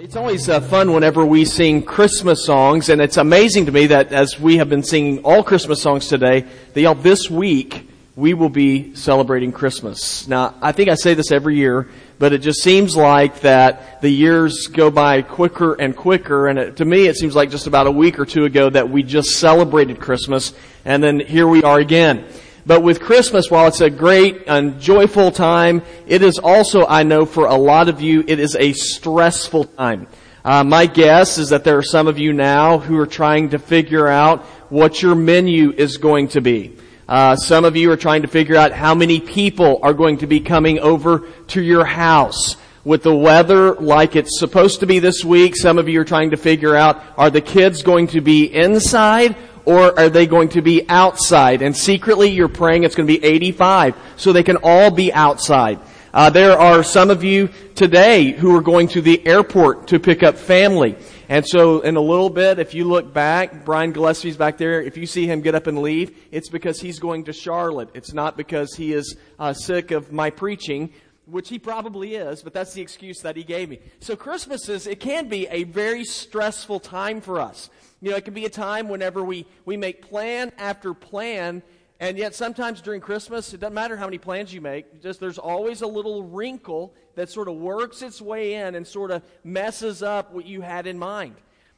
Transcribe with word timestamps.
It's 0.00 0.14
always 0.14 0.48
uh, 0.48 0.60
fun 0.60 0.92
whenever 0.92 1.26
we 1.26 1.44
sing 1.44 1.82
Christmas 1.82 2.44
songs, 2.44 2.88
and 2.88 3.00
it's 3.00 3.16
amazing 3.16 3.66
to 3.66 3.72
me 3.72 3.88
that 3.88 4.12
as 4.12 4.38
we 4.38 4.58
have 4.58 4.68
been 4.68 4.84
singing 4.84 5.24
all 5.24 5.42
Christmas 5.42 5.82
songs 5.82 6.06
today, 6.06 6.44
that 6.72 6.80
y'all 6.80 6.94
this 6.94 7.28
week 7.28 7.90
we 8.14 8.32
will 8.32 8.48
be 8.48 8.94
celebrating 8.94 9.50
Christmas. 9.50 10.28
Now, 10.28 10.54
I 10.62 10.70
think 10.70 10.88
I 10.88 10.94
say 10.94 11.14
this 11.14 11.32
every 11.32 11.56
year, 11.56 11.88
but 12.20 12.32
it 12.32 12.42
just 12.42 12.62
seems 12.62 12.96
like 12.96 13.40
that 13.40 14.00
the 14.00 14.08
years 14.08 14.68
go 14.68 14.88
by 14.88 15.22
quicker 15.22 15.74
and 15.74 15.96
quicker, 15.96 16.46
and 16.46 16.60
it, 16.60 16.76
to 16.76 16.84
me 16.84 17.08
it 17.08 17.16
seems 17.16 17.34
like 17.34 17.50
just 17.50 17.66
about 17.66 17.88
a 17.88 17.92
week 17.92 18.20
or 18.20 18.24
two 18.24 18.44
ago 18.44 18.70
that 18.70 18.88
we 18.88 19.02
just 19.02 19.30
celebrated 19.30 19.98
Christmas, 19.98 20.52
and 20.84 21.02
then 21.02 21.18
here 21.18 21.48
we 21.48 21.64
are 21.64 21.80
again. 21.80 22.24
But 22.68 22.82
with 22.82 23.00
Christmas, 23.00 23.50
while 23.50 23.66
it's 23.66 23.80
a 23.80 23.88
great 23.88 24.42
and 24.46 24.78
joyful 24.78 25.30
time, 25.30 25.80
it 26.06 26.20
is 26.20 26.38
also, 26.38 26.84
I 26.84 27.02
know 27.02 27.24
for 27.24 27.46
a 27.46 27.54
lot 27.54 27.88
of 27.88 28.02
you, 28.02 28.22
it 28.28 28.38
is 28.38 28.54
a 28.56 28.74
stressful 28.74 29.64
time. 29.64 30.06
Uh, 30.44 30.64
my 30.64 30.84
guess 30.84 31.38
is 31.38 31.48
that 31.48 31.64
there 31.64 31.78
are 31.78 31.82
some 31.82 32.06
of 32.06 32.18
you 32.18 32.34
now 32.34 32.76
who 32.76 32.98
are 32.98 33.06
trying 33.06 33.48
to 33.48 33.58
figure 33.58 34.06
out 34.06 34.42
what 34.68 35.00
your 35.00 35.14
menu 35.14 35.72
is 35.72 35.96
going 35.96 36.28
to 36.28 36.42
be. 36.42 36.76
Uh, 37.08 37.36
some 37.36 37.64
of 37.64 37.74
you 37.74 37.90
are 37.90 37.96
trying 37.96 38.20
to 38.20 38.28
figure 38.28 38.56
out 38.56 38.72
how 38.72 38.94
many 38.94 39.18
people 39.18 39.80
are 39.82 39.94
going 39.94 40.18
to 40.18 40.26
be 40.26 40.40
coming 40.40 40.78
over 40.78 41.20
to 41.46 41.62
your 41.62 41.86
house. 41.86 42.58
With 42.84 43.02
the 43.02 43.16
weather 43.16 43.76
like 43.76 44.14
it's 44.14 44.38
supposed 44.38 44.80
to 44.80 44.86
be 44.86 44.98
this 44.98 45.24
week, 45.24 45.56
some 45.56 45.78
of 45.78 45.88
you 45.88 46.02
are 46.02 46.04
trying 46.04 46.32
to 46.32 46.36
figure 46.36 46.76
out, 46.76 47.02
are 47.16 47.30
the 47.30 47.40
kids 47.40 47.82
going 47.82 48.08
to 48.08 48.20
be 48.20 48.44
inside 48.44 49.36
or 49.68 49.98
are 50.00 50.08
they 50.08 50.26
going 50.26 50.48
to 50.48 50.62
be 50.62 50.88
outside? 50.88 51.60
And 51.60 51.76
secretly 51.76 52.30
you're 52.30 52.48
praying 52.48 52.84
it's 52.84 52.94
going 52.94 53.06
to 53.06 53.20
be 53.20 53.22
85 53.22 53.94
so 54.16 54.32
they 54.32 54.42
can 54.42 54.56
all 54.62 54.90
be 54.90 55.12
outside. 55.12 55.78
Uh, 56.14 56.30
there 56.30 56.58
are 56.58 56.82
some 56.82 57.10
of 57.10 57.22
you 57.22 57.50
today 57.74 58.32
who 58.32 58.56
are 58.56 58.62
going 58.62 58.88
to 58.88 59.02
the 59.02 59.24
airport 59.26 59.88
to 59.88 60.00
pick 60.00 60.22
up 60.22 60.36
family. 60.36 60.96
And 61.28 61.46
so 61.46 61.80
in 61.80 61.96
a 61.96 62.00
little 62.00 62.30
bit, 62.30 62.58
if 62.58 62.72
you 62.72 62.84
look 62.84 63.12
back, 63.12 63.66
Brian 63.66 63.92
Gillespie's 63.92 64.38
back 64.38 64.56
there, 64.56 64.80
if 64.80 64.96
you 64.96 65.04
see 65.04 65.26
him 65.26 65.42
get 65.42 65.54
up 65.54 65.66
and 65.66 65.80
leave, 65.80 66.16
it's 66.32 66.48
because 66.48 66.80
he's 66.80 66.98
going 66.98 67.24
to 67.24 67.34
Charlotte. 67.34 67.90
It's 67.92 68.14
not 68.14 68.38
because 68.38 68.74
he 68.74 68.94
is 68.94 69.16
uh, 69.38 69.52
sick 69.52 69.90
of 69.90 70.12
my 70.12 70.30
preaching, 70.30 70.94
which 71.26 71.50
he 71.50 71.58
probably 71.58 72.14
is, 72.14 72.42
but 72.42 72.54
that's 72.54 72.72
the 72.72 72.80
excuse 72.80 73.18
that 73.20 73.36
he 73.36 73.44
gave 73.44 73.68
me. 73.68 73.80
So 74.00 74.16
Christmas 74.16 74.66
is, 74.70 74.86
it 74.86 74.98
can 74.98 75.28
be 75.28 75.46
a 75.48 75.64
very 75.64 76.04
stressful 76.04 76.80
time 76.80 77.20
for 77.20 77.38
us. 77.38 77.68
You 78.00 78.10
know, 78.10 78.16
it 78.16 78.24
can 78.24 78.34
be 78.34 78.44
a 78.44 78.50
time 78.50 78.88
whenever 78.88 79.24
we, 79.24 79.46
we 79.64 79.76
make 79.76 80.02
plan 80.02 80.52
after 80.56 80.94
plan, 80.94 81.62
and 81.98 82.16
yet 82.16 82.34
sometimes 82.34 82.80
during 82.80 83.00
Christmas, 83.00 83.52
it 83.52 83.60
doesn't 83.60 83.74
matter 83.74 83.96
how 83.96 84.04
many 84.04 84.18
plans 84.18 84.54
you 84.54 84.60
make, 84.60 85.02
just 85.02 85.18
there's 85.18 85.38
always 85.38 85.82
a 85.82 85.86
little 85.86 86.22
wrinkle 86.22 86.94
that 87.16 87.28
sort 87.28 87.48
of 87.48 87.56
works 87.56 88.02
its 88.02 88.22
way 88.22 88.54
in 88.54 88.76
and 88.76 88.86
sort 88.86 89.10
of 89.10 89.22
messes 89.42 90.02
up 90.02 90.32
what 90.32 90.46
you 90.46 90.60
had 90.60 90.86
in 90.86 90.96
mind. 90.96 91.34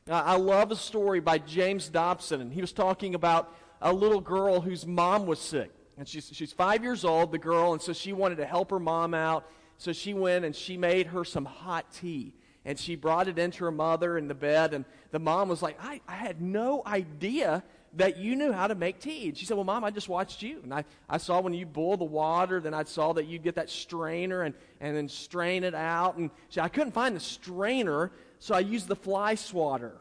Uh, 0.09 0.15
I 0.15 0.37
love 0.37 0.71
a 0.71 0.77
story 0.77 1.21
by 1.21 1.39
James 1.39 1.89
Dobson, 1.89 2.43
and 2.43 2.53
he 2.53 2.61
was 2.61 2.73
talking 2.73 3.15
about 3.15 3.55
a 3.81 3.93
little 3.93 4.21
girl 4.21 4.61
whose 4.61 4.87
mom 4.87 5.25
was 5.25 5.39
sick. 5.39 5.71
And 5.97 6.07
she's, 6.07 6.31
she's 6.33 6.53
five 6.53 6.83
years 6.83 7.05
old, 7.05 7.33
the 7.33 7.39
girl, 7.39 7.73
and 7.73 7.81
so 7.81 7.93
she 7.95 8.13
wanted 8.13 8.37
to 8.37 8.47
help 8.47 8.71
her 8.71 8.79
mom 8.79 9.15
out. 9.15 9.47
So 9.79 9.93
she 9.93 10.13
went 10.13 10.45
and 10.45 10.55
she 10.55 10.77
made 10.77 11.07
her 11.09 11.25
some 11.25 11.47
hot 11.47 11.91
tea 11.93 12.35
and 12.65 12.79
she 12.79 12.97
brought 12.97 13.29
it 13.29 13.39
into 13.39 13.65
her 13.65 13.71
mother 13.71 14.19
in 14.19 14.29
the 14.29 14.35
bed 14.35 14.75
and 14.75 14.85
the 15.11 15.19
mom 15.19 15.49
was 15.49 15.63
like 15.63 15.77
i, 15.83 16.01
I 16.07 16.15
had 16.15 16.41
no 16.41 16.83
idea 16.87 17.63
that 17.95 18.19
you 18.19 18.37
knew 18.37 18.53
how 18.53 18.69
to 18.69 18.77
make 18.77 19.01
tea. 19.01 19.29
And 19.29 19.37
she 19.37 19.45
said 19.47 19.57
well 19.57 19.65
mom 19.65 19.85
i 19.85 19.91
just 19.91 20.09
watched 20.09 20.43
you 20.43 20.61
and 20.63 20.73
i, 20.73 20.85
I 21.09 21.19
saw 21.19 21.41
when 21.41 21.55
you 21.55 21.67
boil 21.67 21.97
the 21.97 22.05
water 22.05 22.61
then 22.61 22.75
i 22.75 22.85
saw 22.85 23.13
that 23.15 23.27
you 23.27 23.39
get 23.39 23.55
that 23.57 23.71
strainer 23.71 24.43
and, 24.43 24.55
and 24.81 24.97
then 24.97 25.09
strain 25.09 25.65
it 25.65 25.75
out 25.75 26.17
and 26.17 26.31
she 26.49 26.61
i 26.61 26.69
couldn't 26.69 26.93
find 26.93 27.17
the 27.17 27.21
strainer 27.21 28.13
so 28.39 28.55
i 28.55 28.61
used 28.61 28.89
the 28.89 28.97
fly 28.97 29.35
swatter. 29.35 29.97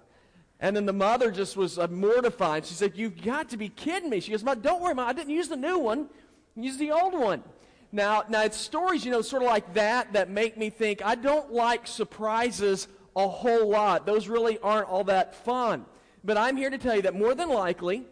And 0.61 0.75
then 0.75 0.85
the 0.85 0.91
mother 0.91 1.31
just 1.31 1.55
was 1.55 1.79
uh, 1.79 1.87
mortified. 1.87 2.65
She 2.65 2.73
said 2.73 2.91
you've 2.97 3.21
got 3.23 3.47
to 3.51 3.57
be 3.57 3.69
kidding 3.69 4.09
me. 4.09 4.19
She 4.19 4.31
goes 4.31 4.43
mom 4.43 4.59
don't 4.59 4.81
worry 4.81 4.93
mom 4.93 5.07
i 5.07 5.13
didn't 5.13 5.33
use 5.33 5.47
the 5.47 5.57
new 5.57 5.79
one 5.79 6.09
use 6.55 6.77
the 6.77 6.91
old 6.91 7.13
one 7.13 7.43
now, 7.91 8.23
now 8.29 8.43
it's 8.43 8.57
stories, 8.57 9.03
you 9.03 9.11
know, 9.11 9.21
sort 9.21 9.41
of 9.41 9.47
like 9.47 9.73
that 9.73 10.13
that 10.13 10.29
make 10.29 10.57
me 10.57 10.69
think 10.69 11.01
I 11.03 11.15
don't 11.15 11.51
like 11.51 11.87
surprises 11.87 12.87
a 13.15 13.27
whole 13.27 13.67
lot. 13.69 14.05
Those 14.05 14.27
really 14.27 14.59
aren't 14.59 14.87
all 14.87 15.03
that 15.05 15.35
fun. 15.35 15.85
But 16.23 16.37
I'm 16.37 16.57
here 16.57 16.69
to 16.69 16.77
tell 16.77 16.95
you 16.95 17.01
that 17.03 17.15
more 17.15 17.33
than 17.33 17.49
likely, 17.49 18.05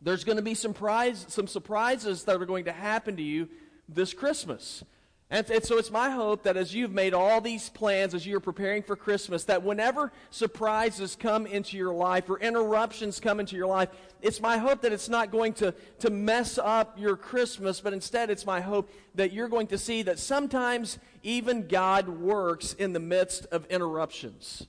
there's 0.00 0.24
going 0.24 0.36
to 0.36 0.42
be 0.42 0.54
some, 0.54 0.72
prize, 0.72 1.26
some 1.28 1.46
surprises 1.46 2.24
that 2.24 2.40
are 2.40 2.46
going 2.46 2.64
to 2.66 2.72
happen 2.72 3.16
to 3.16 3.22
you 3.22 3.48
this 3.88 4.14
Christmas. 4.14 4.84
And, 5.28 5.48
and, 5.50 5.64
so 5.64 5.76
it's 5.76 5.90
my 5.90 6.10
hope 6.10 6.44
that 6.44 6.56
as 6.56 6.72
you've 6.72 6.92
made 6.92 7.12
all 7.12 7.40
these 7.40 7.68
plans, 7.68 8.14
as 8.14 8.24
you're 8.24 8.38
preparing 8.38 8.84
for 8.84 8.94
Christmas, 8.94 9.42
that 9.44 9.64
whenever 9.64 10.12
surprises 10.30 11.16
come 11.18 11.46
into 11.46 11.76
your 11.76 11.92
life 11.92 12.30
or 12.30 12.38
interruptions 12.38 13.18
come 13.18 13.40
into 13.40 13.56
your 13.56 13.66
life, 13.66 13.88
it's 14.22 14.40
my 14.40 14.56
hope 14.56 14.82
that 14.82 14.92
it's 14.92 15.08
not 15.08 15.32
going 15.32 15.52
to, 15.54 15.74
to 15.98 16.10
mess 16.10 16.58
up 16.58 16.96
your 16.96 17.16
Christmas, 17.16 17.80
but 17.80 17.92
instead 17.92 18.30
it's 18.30 18.46
my 18.46 18.60
hope 18.60 18.88
that 19.16 19.32
you're 19.32 19.48
going 19.48 19.66
to 19.66 19.78
see 19.78 20.02
that 20.02 20.20
sometimes 20.20 20.98
even 21.24 21.66
God 21.66 22.08
works 22.08 22.74
in 22.74 22.92
the 22.92 23.00
midst 23.00 23.46
of 23.46 23.66
interruptions. 23.66 24.68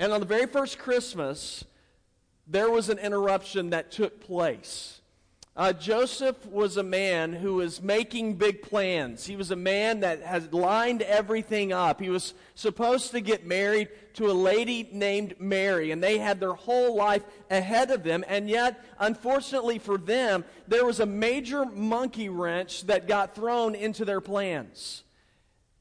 And 0.00 0.12
on 0.12 0.18
the 0.18 0.26
very 0.26 0.46
first 0.46 0.80
Christmas, 0.80 1.64
there 2.48 2.70
was 2.70 2.88
an 2.88 2.98
interruption 2.98 3.70
that 3.70 3.92
took 3.92 4.20
place. 4.20 5.00
Uh, 5.56 5.72
Joseph 5.72 6.44
was 6.44 6.76
a 6.76 6.82
man 6.82 7.32
who 7.32 7.54
was 7.54 7.80
making 7.80 8.34
big 8.34 8.60
plans. 8.60 9.24
He 9.24 9.36
was 9.36 9.50
a 9.50 9.56
man 9.56 10.00
that 10.00 10.20
had 10.20 10.52
lined 10.52 11.00
everything 11.00 11.72
up. 11.72 11.98
He 11.98 12.10
was 12.10 12.34
supposed 12.54 13.12
to 13.12 13.22
get 13.22 13.46
married 13.46 13.88
to 14.14 14.30
a 14.30 14.34
lady 14.34 14.86
named 14.92 15.34
Mary, 15.38 15.92
and 15.92 16.02
they 16.02 16.18
had 16.18 16.40
their 16.40 16.52
whole 16.52 16.94
life 16.94 17.22
ahead 17.50 17.90
of 17.90 18.02
them. 18.02 18.22
And 18.28 18.50
yet, 18.50 18.84
unfortunately 18.98 19.78
for 19.78 19.96
them, 19.96 20.44
there 20.68 20.84
was 20.84 21.00
a 21.00 21.06
major 21.06 21.64
monkey 21.64 22.28
wrench 22.28 22.82
that 22.82 23.08
got 23.08 23.34
thrown 23.34 23.74
into 23.74 24.04
their 24.04 24.20
plans. 24.20 25.04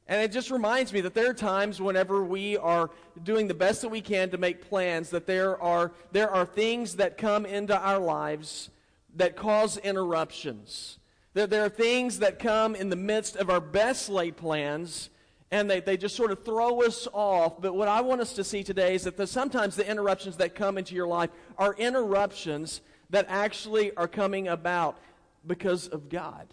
And 0.08 0.22
it 0.22 0.32
just 0.32 0.52
reminds 0.52 0.94
me 0.94 1.02
that 1.02 1.14
there 1.14 1.32
are 1.32 1.34
times 1.34 1.82
whenever 1.82 2.24
we 2.24 2.56
are 2.56 2.92
doing 3.24 3.50
the 3.50 3.54
best 3.54 3.82
that 3.82 3.90
we 3.90 4.00
can 4.00 4.30
to 4.30 4.38
make 4.38 4.70
plans, 4.70 5.10
that 5.10 5.28
there 5.28 5.62
are, 5.62 5.92
there 6.14 6.30
are 6.30 6.46
things 6.46 6.96
that 6.96 7.18
come 7.18 7.46
into 7.46 7.78
our 7.78 8.00
lives 8.00 8.70
that 9.16 9.36
cause 9.36 9.78
interruptions. 9.78 11.00
There, 11.34 11.48
there 11.48 11.66
are 11.66 11.70
things 11.70 12.20
that 12.20 12.40
come 12.40 12.76
in 12.76 12.90
the 12.90 12.96
midst 12.96 13.36
of 13.36 13.50
our 13.50 13.60
best 13.60 14.10
laid 14.10 14.38
plans 14.38 15.10
and 15.52 15.70
they, 15.70 15.80
they 15.80 15.96
just 15.96 16.16
sort 16.16 16.32
of 16.32 16.44
throw 16.44 16.82
us 16.82 17.08
off. 17.14 17.62
But 17.62 17.76
what 17.76 17.88
I 17.88 18.02
want 18.02 18.20
us 18.22 18.34
to 18.34 18.44
see 18.44 18.64
today 18.64 18.96
is 18.96 19.04
that 19.04 19.16
the, 19.16 19.28
sometimes 19.28 19.76
the 19.76 19.90
interruptions 19.90 20.38
that 20.38 20.56
come 20.56 20.78
into 20.78 20.96
your 20.96 21.08
life 21.08 21.30
are 21.58 21.74
interruptions 21.76 22.82
that 23.12 23.26
actually 23.30 23.96
are 23.96 24.08
coming 24.08 24.48
about 24.48 24.98
because 25.46 25.88
of 25.88 26.10
God. 26.10 26.48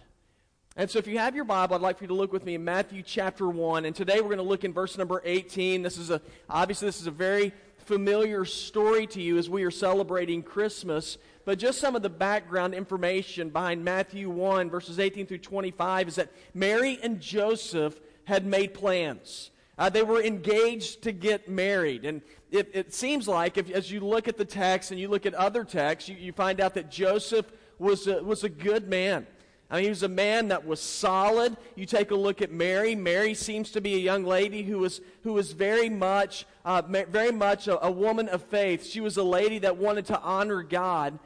And 0.77 0.91
so 0.91 0.99
if 0.99 1.07
you 1.07 1.19
have 1.19 1.35
your 1.35 1.45
Bible, 1.45 1.75
I'd 1.75 1.83
like 1.83 1.99
for 1.99 2.05
you 2.05 2.09
to 2.09 2.15
look 2.15 2.33
with 2.33 2.45
me 2.45 2.55
in 2.55 2.65
Matthew 2.65 3.03
chapter 3.03 3.49
1. 3.49 3.85
And 3.85 3.97
today 3.97 4.21
we're 4.21 4.29
going 4.29 4.37
to 4.39 4.43
look 4.43 4.65
in 4.65 4.73
verse 4.73 4.97
number 4.97 5.21
18. 5.25 5.83
This 5.83 5.99
is 5.99 6.11
a, 6.11 6.21
obviously 6.49 6.87
this 6.87 7.01
is 7.01 7.07
a 7.07 7.11
very 7.11 7.53
familiar 7.79 8.45
story 8.45 9.07
to 9.09 9.21
you 9.21 9.37
as 9.39 9.51
we 9.51 9.65
are 9.65 9.71
celebrating 9.71 10.43
Christmas. 10.43 11.19
But 11.45 11.59
just 11.59 11.81
some 11.81 11.97
of 11.97 12.03
the 12.03 12.11
background 12.11 12.75
information 12.75 13.51
behind 13.51 13.85
Matthew 13.85 14.31
1, 14.31 14.71
verses 14.71 14.99
18 14.99 15.27
through 15.27 15.39
25, 15.39 16.09
is 16.09 16.15
that 16.17 16.31
Mary 16.55 16.99
and 17.03 17.21
Joseph 17.21 17.99
had 18.25 18.47
made 18.47 18.75
plans. 18.75 19.51
Uh, 19.79 19.89
they 19.89 20.03
were 20.03 20.23
engaged 20.23 21.03
to 21.03 21.13
get 21.13 21.49
married. 21.49 22.05
And 22.05 22.23
it, 22.51 22.71
it 22.73 22.95
seems 22.95 23.27
like, 23.27 23.57
if, 23.57 23.71
as 23.71 23.91
you 23.91 24.01
look 24.01 24.29
at 24.29 24.37
the 24.37 24.45
text 24.45 24.91
and 24.91 25.01
you 25.01 25.09
look 25.09 25.27
at 25.27 25.35
other 25.35 25.65
texts, 25.65 26.09
you, 26.09 26.17
you 26.17 26.33
find 26.33 26.61
out 26.61 26.75
that 26.75 26.91
Joseph 26.91 27.51
was 27.79 28.07
a, 28.07 28.23
was 28.23 28.45
a 28.45 28.49
good 28.49 28.89
man. 28.89 29.27
I 29.73 29.77
mean, 29.77 29.85
he 29.85 29.89
was 29.89 30.03
a 30.03 30.09
man 30.09 30.49
that 30.49 30.67
was 30.67 30.81
solid. 30.81 31.57
You 31.77 31.87
take 31.87 32.11
a 32.11 32.15
look 32.15 32.43
at 32.43 32.53
Mary. 32.53 32.95
Mary 32.95 33.33
seems 33.33 33.71
to 33.71 33.81
be 33.81 33.95
a 33.95 33.99
young 33.99 34.23
lady 34.23 34.63
who 34.63 34.79
was, 34.79 35.01
who 35.23 35.33
was 35.33 35.53
very 35.53 35.89
much, 35.89 36.45
uh, 36.67 36.83
very 36.83 37.33
much 37.33 37.69
a, 37.69 37.83
a 37.87 37.91
woman 37.91 38.29
of 38.29 38.43
faith. 38.43 38.87
She 38.87 39.01
was 39.01 39.17
a 39.17 39.23
lady 39.23 39.59
that 39.61 39.79
wanted 39.79 40.05
to 40.07 40.21
honor 40.21 40.63
God. 40.63 41.19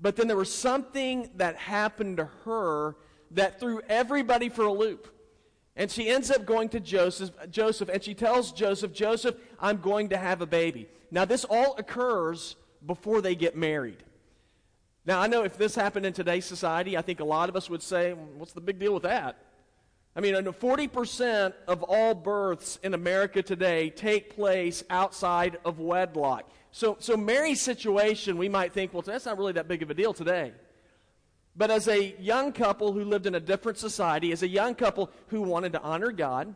But 0.00 0.16
then 0.16 0.28
there 0.28 0.36
was 0.36 0.52
something 0.52 1.30
that 1.36 1.56
happened 1.56 2.16
to 2.16 2.24
her 2.44 2.96
that 3.32 3.60
threw 3.60 3.80
everybody 3.88 4.48
for 4.48 4.64
a 4.64 4.72
loop. 4.72 5.14
And 5.76 5.90
she 5.90 6.08
ends 6.08 6.30
up 6.30 6.46
going 6.46 6.68
to 6.70 6.80
Joseph, 6.80 7.30
Joseph, 7.50 7.88
and 7.88 8.02
she 8.02 8.14
tells 8.14 8.52
Joseph, 8.52 8.92
Joseph, 8.92 9.36
I'm 9.60 9.78
going 9.78 10.08
to 10.10 10.16
have 10.16 10.40
a 10.40 10.46
baby. 10.46 10.88
Now, 11.10 11.24
this 11.24 11.44
all 11.44 11.76
occurs 11.76 12.56
before 12.84 13.20
they 13.20 13.34
get 13.34 13.56
married. 13.56 14.02
Now, 15.06 15.20
I 15.20 15.26
know 15.26 15.44
if 15.44 15.56
this 15.56 15.74
happened 15.74 16.06
in 16.06 16.12
today's 16.12 16.44
society, 16.44 16.96
I 16.96 17.02
think 17.02 17.20
a 17.20 17.24
lot 17.24 17.48
of 17.48 17.56
us 17.56 17.70
would 17.70 17.82
say, 17.82 18.12
what's 18.12 18.52
the 18.52 18.60
big 18.60 18.78
deal 18.78 18.92
with 18.94 19.04
that? 19.04 19.38
I 20.14 20.20
mean, 20.20 20.34
40% 20.34 21.54
of 21.68 21.82
all 21.84 22.14
births 22.14 22.78
in 22.82 22.94
America 22.94 23.42
today 23.42 23.90
take 23.90 24.34
place 24.34 24.82
outside 24.90 25.58
of 25.64 25.78
wedlock. 25.78 26.50
So, 26.72 26.96
so 27.00 27.16
Mary's 27.16 27.60
situation, 27.60 28.38
we 28.38 28.48
might 28.48 28.72
think, 28.72 28.92
well, 28.92 29.02
that's 29.02 29.26
not 29.26 29.38
really 29.38 29.52
that 29.54 29.68
big 29.68 29.82
of 29.82 29.90
a 29.90 29.94
deal 29.94 30.12
today. 30.12 30.52
But 31.56 31.70
as 31.70 31.88
a 31.88 32.14
young 32.20 32.52
couple 32.52 32.92
who 32.92 33.04
lived 33.04 33.26
in 33.26 33.34
a 33.34 33.40
different 33.40 33.78
society, 33.78 34.32
as 34.32 34.42
a 34.42 34.48
young 34.48 34.74
couple 34.74 35.10
who 35.28 35.42
wanted 35.42 35.72
to 35.72 35.82
honor 35.82 36.12
God, 36.12 36.54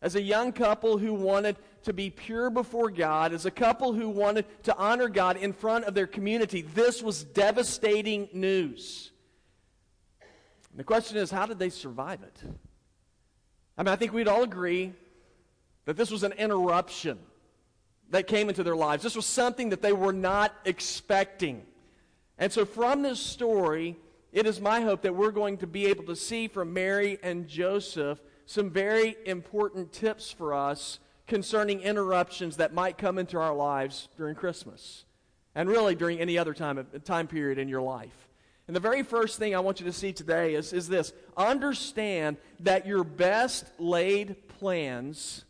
as 0.00 0.16
a 0.16 0.22
young 0.22 0.52
couple 0.52 0.98
who 0.98 1.14
wanted 1.14 1.56
to 1.84 1.92
be 1.92 2.10
pure 2.10 2.48
before 2.48 2.90
God, 2.90 3.32
as 3.32 3.44
a 3.46 3.50
couple 3.50 3.92
who 3.92 4.08
wanted 4.08 4.46
to 4.64 4.76
honor 4.76 5.08
God 5.08 5.36
in 5.36 5.52
front 5.52 5.84
of 5.84 5.94
their 5.94 6.06
community, 6.06 6.62
this 6.62 7.02
was 7.02 7.22
devastating 7.22 8.28
news. 8.32 9.12
And 10.70 10.80
the 10.80 10.84
question 10.84 11.18
is, 11.18 11.30
how 11.30 11.44
did 11.44 11.58
they 11.58 11.70
survive 11.70 12.22
it? 12.22 12.42
I 13.76 13.82
mean, 13.82 13.88
I 13.88 13.96
think 13.96 14.12
we'd 14.12 14.28
all 14.28 14.42
agree 14.42 14.92
that 15.84 15.96
this 15.96 16.10
was 16.10 16.22
an 16.22 16.32
interruption 16.32 17.18
that 18.12 18.26
came 18.26 18.48
into 18.48 18.62
their 18.62 18.76
lives. 18.76 19.02
This 19.02 19.16
was 19.16 19.26
something 19.26 19.70
that 19.70 19.82
they 19.82 19.92
were 19.92 20.12
not 20.12 20.54
expecting. 20.64 21.62
And 22.38 22.52
so, 22.52 22.64
from 22.64 23.02
this 23.02 23.18
story, 23.18 23.96
it 24.32 24.46
is 24.46 24.60
my 24.60 24.82
hope 24.82 25.02
that 25.02 25.14
we're 25.14 25.32
going 25.32 25.56
to 25.58 25.66
be 25.66 25.86
able 25.86 26.04
to 26.04 26.16
see 26.16 26.46
from 26.46 26.72
Mary 26.72 27.18
and 27.22 27.48
Joseph 27.48 28.20
some 28.46 28.70
very 28.70 29.16
important 29.24 29.92
tips 29.92 30.30
for 30.30 30.54
us 30.54 31.00
concerning 31.26 31.80
interruptions 31.80 32.58
that 32.58 32.74
might 32.74 32.98
come 32.98 33.18
into 33.18 33.38
our 33.38 33.54
lives 33.54 34.08
during 34.16 34.34
Christmas 34.34 35.04
and 35.54 35.68
really 35.68 35.94
during 35.94 36.18
any 36.18 36.36
other 36.36 36.52
time, 36.52 36.86
time 37.04 37.26
period 37.26 37.58
in 37.58 37.68
your 37.68 37.82
life. 37.82 38.28
And 38.66 38.76
the 38.76 38.80
very 38.80 39.02
first 39.02 39.38
thing 39.38 39.54
I 39.54 39.60
want 39.60 39.80
you 39.80 39.86
to 39.86 39.92
see 39.92 40.12
today 40.12 40.54
is, 40.54 40.72
is 40.72 40.88
this 40.88 41.12
understand 41.36 42.36
that 42.60 42.86
your 42.86 43.04
best 43.04 43.64
laid 43.78 44.48
plans 44.48 45.44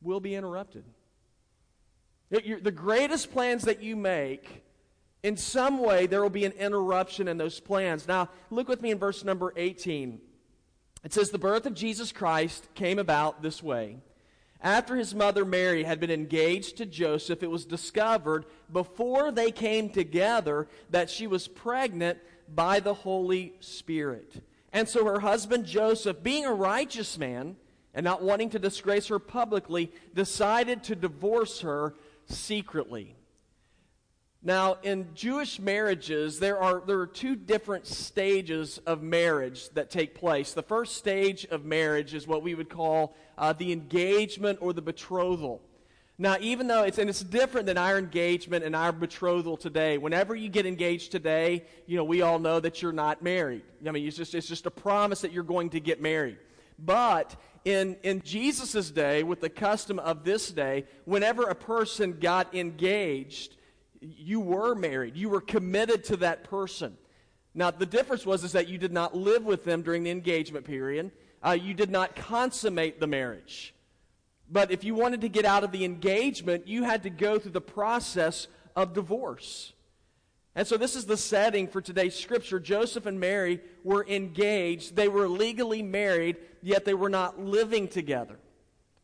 will 0.00 0.20
be 0.20 0.34
interrupted. 0.34 0.84
The 2.40 2.72
greatest 2.72 3.32
plans 3.32 3.62
that 3.62 3.82
you 3.82 3.94
make, 3.94 4.64
in 5.22 5.36
some 5.36 5.78
way, 5.78 6.06
there 6.06 6.20
will 6.20 6.30
be 6.30 6.44
an 6.44 6.52
interruption 6.52 7.28
in 7.28 7.38
those 7.38 7.60
plans. 7.60 8.08
Now, 8.08 8.28
look 8.50 8.68
with 8.68 8.82
me 8.82 8.90
in 8.90 8.98
verse 8.98 9.24
number 9.24 9.52
18. 9.56 10.20
It 11.04 11.12
says, 11.12 11.30
The 11.30 11.38
birth 11.38 11.66
of 11.66 11.74
Jesus 11.74 12.10
Christ 12.12 12.66
came 12.74 12.98
about 12.98 13.42
this 13.42 13.62
way. 13.62 13.98
After 14.60 14.96
his 14.96 15.14
mother 15.14 15.44
Mary 15.44 15.84
had 15.84 16.00
been 16.00 16.10
engaged 16.10 16.78
to 16.78 16.86
Joseph, 16.86 17.42
it 17.42 17.50
was 17.50 17.66
discovered 17.66 18.46
before 18.72 19.30
they 19.30 19.50
came 19.50 19.90
together 19.90 20.66
that 20.90 21.10
she 21.10 21.26
was 21.26 21.46
pregnant 21.46 22.18
by 22.52 22.80
the 22.80 22.94
Holy 22.94 23.52
Spirit. 23.60 24.42
And 24.72 24.88
so 24.88 25.04
her 25.04 25.20
husband 25.20 25.66
Joseph, 25.66 26.22
being 26.22 26.46
a 26.46 26.52
righteous 26.52 27.18
man 27.18 27.56
and 27.92 28.02
not 28.02 28.22
wanting 28.22 28.50
to 28.50 28.58
disgrace 28.58 29.08
her 29.08 29.18
publicly, 29.18 29.92
decided 30.14 30.82
to 30.84 30.96
divorce 30.96 31.60
her 31.60 31.94
secretly. 32.26 33.16
Now, 34.46 34.76
in 34.82 35.08
Jewish 35.14 35.58
marriages, 35.58 36.38
there 36.38 36.60
are, 36.60 36.82
there 36.86 37.00
are 37.00 37.06
two 37.06 37.34
different 37.34 37.86
stages 37.86 38.76
of 38.84 39.02
marriage 39.02 39.70
that 39.70 39.90
take 39.90 40.14
place. 40.14 40.52
The 40.52 40.62
first 40.62 40.96
stage 40.96 41.46
of 41.46 41.64
marriage 41.64 42.12
is 42.12 42.26
what 42.26 42.42
we 42.42 42.54
would 42.54 42.68
call 42.68 43.16
uh, 43.38 43.54
the 43.54 43.72
engagement 43.72 44.58
or 44.60 44.74
the 44.74 44.82
betrothal. 44.82 45.62
Now, 46.18 46.36
even 46.40 46.68
though 46.68 46.82
it's, 46.82 46.98
and 46.98 47.10
it's 47.10 47.22
different 47.24 47.66
than 47.66 47.78
our 47.78 47.98
engagement 47.98 48.64
and 48.64 48.76
our 48.76 48.92
betrothal 48.92 49.56
today. 49.56 49.98
Whenever 49.98 50.34
you 50.34 50.48
get 50.48 50.66
engaged 50.66 51.10
today, 51.10 51.64
you 51.86 51.96
know, 51.96 52.04
we 52.04 52.20
all 52.22 52.38
know 52.38 52.60
that 52.60 52.82
you're 52.82 52.92
not 52.92 53.22
married. 53.22 53.62
I 53.86 53.90
mean, 53.90 54.06
it's 54.06 54.16
just, 54.16 54.34
it's 54.34 54.46
just 54.46 54.66
a 54.66 54.70
promise 54.70 55.22
that 55.22 55.32
you're 55.32 55.42
going 55.42 55.70
to 55.70 55.80
get 55.80 56.00
married. 56.02 56.36
But 56.78 57.34
in, 57.64 57.96
in 58.02 58.20
Jesus' 58.22 58.90
day, 58.90 59.22
with 59.22 59.40
the 59.40 59.48
custom 59.48 59.98
of 59.98 60.24
this 60.24 60.50
day, 60.50 60.84
whenever 61.04 61.44
a 61.44 61.54
person 61.54 62.18
got 62.20 62.54
engaged, 62.54 63.56
you 64.00 64.40
were 64.40 64.74
married. 64.74 65.16
You 65.16 65.30
were 65.30 65.40
committed 65.40 66.04
to 66.04 66.16
that 66.18 66.44
person. 66.44 66.96
Now, 67.54 67.70
the 67.70 67.86
difference 67.86 68.26
was 68.26 68.44
is 68.44 68.52
that 68.52 68.68
you 68.68 68.78
did 68.78 68.92
not 68.92 69.16
live 69.16 69.44
with 69.44 69.64
them 69.64 69.82
during 69.82 70.02
the 70.02 70.10
engagement 70.10 70.66
period. 70.66 71.12
Uh, 71.42 71.52
you 71.52 71.72
did 71.72 71.90
not 71.90 72.16
consummate 72.16 73.00
the 73.00 73.06
marriage. 73.06 73.74
But 74.50 74.70
if 74.70 74.84
you 74.84 74.94
wanted 74.94 75.22
to 75.22 75.28
get 75.28 75.44
out 75.44 75.64
of 75.64 75.72
the 75.72 75.84
engagement, 75.84 76.68
you 76.68 76.82
had 76.82 77.02
to 77.04 77.10
go 77.10 77.38
through 77.38 77.52
the 77.52 77.60
process 77.60 78.46
of 78.76 78.92
divorce. 78.92 79.72
And 80.56 80.66
so 80.66 80.76
this 80.76 80.94
is 80.94 81.06
the 81.06 81.16
setting 81.16 81.66
for 81.66 81.80
today's 81.80 82.14
scripture. 82.14 82.60
Joseph 82.60 83.06
and 83.06 83.18
Mary 83.18 83.60
were 83.82 84.06
engaged. 84.06 84.94
They 84.94 85.08
were 85.08 85.28
legally 85.28 85.82
married, 85.82 86.36
yet 86.62 86.84
they 86.84 86.94
were 86.94 87.08
not 87.08 87.40
living 87.40 87.88
together. 87.88 88.38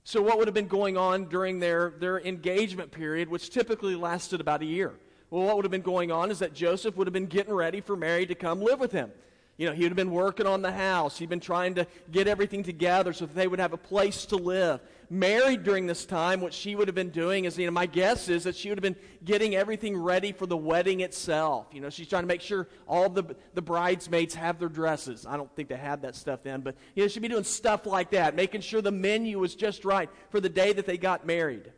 So, 0.05 0.23
what 0.23 0.38
would 0.38 0.47
have 0.49 0.55
been 0.55 0.69
going 0.69 0.97
on 0.97 1.26
during 1.26 1.58
their, 1.58 1.91
their 1.99 2.20
engagement 2.20 2.91
period, 2.91 3.29
which 3.29 3.50
typically 3.50 3.94
lasted 3.97 4.41
about 4.41 4.62
a 4.62 4.64
year? 4.64 4.94
Well, 5.31 5.44
what 5.44 5.56
would 5.56 5.64
have 5.64 5.73
been 5.73 5.82
going 5.82 6.11
on 6.11 6.31
is 6.31 6.38
that 6.38 6.55
Joseph 6.55 6.97
would 6.97 7.06
have 7.06 7.12
been 7.12 7.26
getting 7.26 7.55
ready 7.55 7.81
for 7.81 7.96
Mary 7.96 8.26
to 8.26 8.35
come 8.35 8.61
live 8.61 8.81
with 8.81 8.93
him. 8.93 9.12
You 9.56 9.67
know, 9.67 9.73
he 9.75 9.82
would 9.82 9.91
have 9.91 9.96
been 9.96 10.11
working 10.11 10.46
on 10.46 10.62
the 10.62 10.73
house. 10.73 11.19
He'd 11.19 11.29
been 11.29 11.38
trying 11.38 11.75
to 11.75 11.87
get 12.11 12.26
everything 12.26 12.62
together 12.62 13.12
so 13.12 13.26
that 13.26 13.35
they 13.35 13.46
would 13.46 13.61
have 13.61 13.75
a 13.75 13.76
place 13.76 14.25
to 14.26 14.37
live. 14.37 14.81
Mary 15.12 15.56
during 15.56 15.88
this 15.88 16.06
time, 16.06 16.40
what 16.40 16.54
she 16.54 16.76
would 16.76 16.86
have 16.86 16.94
been 16.94 17.10
doing 17.10 17.44
is, 17.44 17.58
you 17.58 17.66
know, 17.66 17.72
my 17.72 17.86
guess 17.86 18.28
is 18.28 18.44
that 18.44 18.54
she 18.54 18.68
would 18.68 18.78
have 18.78 18.82
been 18.82 18.96
getting 19.24 19.56
everything 19.56 19.96
ready 19.96 20.30
for 20.30 20.46
the 20.46 20.56
wedding 20.56 21.00
itself. 21.00 21.66
You 21.72 21.80
know, 21.80 21.90
she's 21.90 22.06
trying 22.06 22.22
to 22.22 22.28
make 22.28 22.40
sure 22.40 22.68
all 22.86 23.08
the, 23.08 23.24
the 23.54 23.60
bridesmaids 23.60 24.36
have 24.36 24.60
their 24.60 24.68
dresses. 24.68 25.26
I 25.26 25.36
don't 25.36 25.54
think 25.56 25.68
they 25.68 25.76
had 25.76 26.02
that 26.02 26.14
stuff 26.14 26.44
then, 26.44 26.60
but, 26.60 26.76
you 26.94 27.02
know, 27.02 27.08
she'd 27.08 27.20
be 27.20 27.28
doing 27.28 27.42
stuff 27.42 27.86
like 27.86 28.12
that, 28.12 28.36
making 28.36 28.60
sure 28.60 28.80
the 28.80 28.92
menu 28.92 29.40
was 29.40 29.56
just 29.56 29.84
right 29.84 30.08
for 30.30 30.40
the 30.40 30.48
day 30.48 30.72
that 30.72 30.86
they 30.86 30.96
got 30.96 31.26
married. 31.26 31.72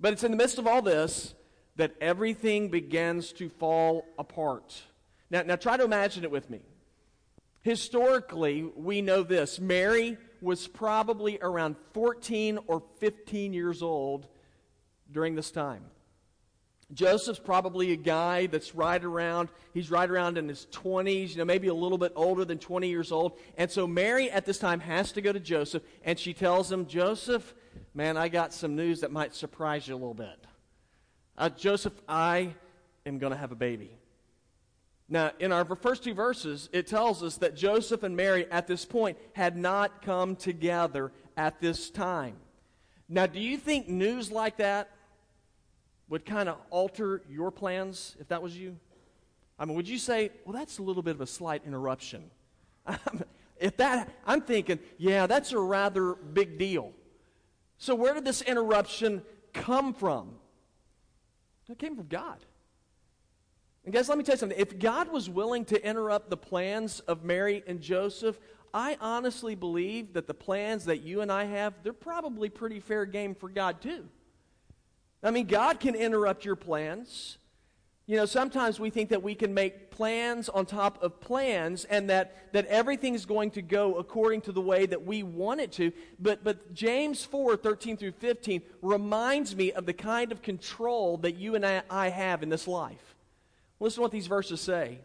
But 0.00 0.14
it's 0.14 0.24
in 0.24 0.30
the 0.30 0.38
midst 0.38 0.58
of 0.58 0.66
all 0.66 0.80
this 0.80 1.34
that 1.76 1.92
everything 2.00 2.70
begins 2.70 3.32
to 3.34 3.50
fall 3.50 4.06
apart. 4.18 4.80
Now, 5.28 5.42
now 5.42 5.56
try 5.56 5.76
to 5.76 5.84
imagine 5.84 6.24
it 6.24 6.30
with 6.30 6.48
me. 6.48 6.60
Historically, 7.60 8.62
we 8.62 9.02
know 9.02 9.22
this 9.22 9.60
Mary 9.60 10.16
was 10.44 10.68
probably 10.68 11.38
around 11.40 11.76
14 11.92 12.58
or 12.66 12.82
15 12.98 13.52
years 13.52 13.82
old 13.82 14.28
during 15.10 15.34
this 15.34 15.50
time. 15.50 15.84
Joseph's 16.92 17.38
probably 17.38 17.92
a 17.92 17.96
guy 17.96 18.46
that's 18.46 18.74
right 18.74 19.02
around, 19.02 19.48
he's 19.72 19.90
right 19.90 20.08
around 20.08 20.36
in 20.36 20.48
his 20.48 20.66
20s, 20.70 21.30
you 21.30 21.38
know, 21.38 21.44
maybe 21.44 21.68
a 21.68 21.74
little 21.74 21.98
bit 21.98 22.12
older 22.14 22.44
than 22.44 22.58
20 22.58 22.88
years 22.88 23.10
old. 23.10 23.38
And 23.56 23.70
so 23.70 23.86
Mary 23.86 24.30
at 24.30 24.44
this 24.44 24.58
time 24.58 24.80
has 24.80 25.12
to 25.12 25.22
go 25.22 25.32
to 25.32 25.40
Joseph 25.40 25.82
and 26.04 26.18
she 26.18 26.34
tells 26.34 26.70
him, 26.70 26.86
Joseph, 26.86 27.54
man, 27.94 28.16
I 28.16 28.28
got 28.28 28.52
some 28.52 28.76
news 28.76 29.00
that 29.00 29.10
might 29.10 29.34
surprise 29.34 29.88
you 29.88 29.94
a 29.94 29.96
little 29.96 30.14
bit. 30.14 30.46
Uh, 31.36 31.48
Joseph, 31.48 31.94
I 32.08 32.54
am 33.06 33.18
going 33.18 33.32
to 33.32 33.38
have 33.38 33.50
a 33.50 33.56
baby. 33.56 33.96
Now, 35.08 35.32
in 35.38 35.52
our 35.52 35.64
first 35.76 36.02
two 36.02 36.14
verses, 36.14 36.68
it 36.72 36.86
tells 36.86 37.22
us 37.22 37.36
that 37.38 37.54
Joseph 37.54 38.02
and 38.02 38.16
Mary 38.16 38.50
at 38.50 38.66
this 38.66 38.84
point 38.84 39.18
had 39.34 39.56
not 39.56 40.02
come 40.02 40.34
together 40.34 41.12
at 41.36 41.60
this 41.60 41.90
time. 41.90 42.36
Now, 43.08 43.26
do 43.26 43.38
you 43.38 43.58
think 43.58 43.88
news 43.88 44.30
like 44.30 44.56
that 44.58 44.90
would 46.08 46.24
kind 46.24 46.48
of 46.48 46.56
alter 46.70 47.22
your 47.28 47.50
plans 47.50 48.16
if 48.18 48.28
that 48.28 48.42
was 48.42 48.56
you? 48.56 48.76
I 49.58 49.66
mean, 49.66 49.76
would 49.76 49.88
you 49.88 49.98
say, 49.98 50.30
well, 50.44 50.54
that's 50.54 50.78
a 50.78 50.82
little 50.82 51.02
bit 51.02 51.14
of 51.14 51.20
a 51.20 51.26
slight 51.26 51.62
interruption? 51.66 52.30
if 53.58 53.76
that, 53.76 54.10
I'm 54.26 54.40
thinking, 54.40 54.78
yeah, 54.96 55.26
that's 55.26 55.52
a 55.52 55.58
rather 55.58 56.14
big 56.14 56.58
deal. 56.58 56.92
So, 57.76 57.94
where 57.94 58.14
did 58.14 58.24
this 58.24 58.40
interruption 58.42 59.22
come 59.52 59.92
from? 59.92 60.36
It 61.68 61.78
came 61.78 61.96
from 61.96 62.06
God. 62.08 62.38
And 63.84 63.92
guys, 63.92 64.08
let 64.08 64.16
me 64.16 64.24
tell 64.24 64.34
you 64.34 64.38
something. 64.38 64.58
If 64.58 64.78
God 64.78 65.12
was 65.12 65.28
willing 65.28 65.64
to 65.66 65.86
interrupt 65.86 66.30
the 66.30 66.36
plans 66.36 67.00
of 67.00 67.22
Mary 67.22 67.62
and 67.66 67.80
Joseph, 67.80 68.38
I 68.72 68.96
honestly 69.00 69.54
believe 69.54 70.14
that 70.14 70.26
the 70.26 70.34
plans 70.34 70.86
that 70.86 71.02
you 71.02 71.20
and 71.20 71.30
I 71.30 71.44
have, 71.44 71.74
they're 71.82 71.92
probably 71.92 72.48
pretty 72.48 72.80
fair 72.80 73.04
game 73.04 73.34
for 73.34 73.48
God 73.48 73.82
too. 73.82 74.08
I 75.22 75.30
mean, 75.30 75.46
God 75.46 75.80
can 75.80 75.94
interrupt 75.94 76.44
your 76.44 76.56
plans. 76.56 77.38
You 78.06 78.16
know, 78.16 78.26
sometimes 78.26 78.78
we 78.78 78.90
think 78.90 79.10
that 79.10 79.22
we 79.22 79.34
can 79.34 79.54
make 79.54 79.90
plans 79.90 80.50
on 80.50 80.66
top 80.66 81.02
of 81.02 81.20
plans 81.20 81.84
and 81.86 82.10
that, 82.10 82.52
that 82.52 82.66
everything's 82.66 83.24
going 83.24 83.50
to 83.52 83.62
go 83.62 83.94
according 83.94 84.42
to 84.42 84.52
the 84.52 84.60
way 84.60 84.84
that 84.84 85.06
we 85.06 85.22
want 85.22 85.60
it 85.60 85.72
to. 85.72 85.92
But, 86.18 86.44
but 86.44 86.74
James 86.74 87.24
4, 87.24 87.56
13 87.56 87.96
through 87.96 88.12
15 88.12 88.60
reminds 88.82 89.56
me 89.56 89.72
of 89.72 89.86
the 89.86 89.94
kind 89.94 90.32
of 90.32 90.42
control 90.42 91.16
that 91.18 91.36
you 91.36 91.54
and 91.54 91.64
I, 91.64 91.82
I 91.88 92.08
have 92.08 92.42
in 92.42 92.50
this 92.50 92.68
life. 92.68 93.13
Listen 93.84 93.96
to 93.96 94.00
what 94.00 94.12
these 94.12 94.28
verses 94.28 94.62
say. 94.62 94.98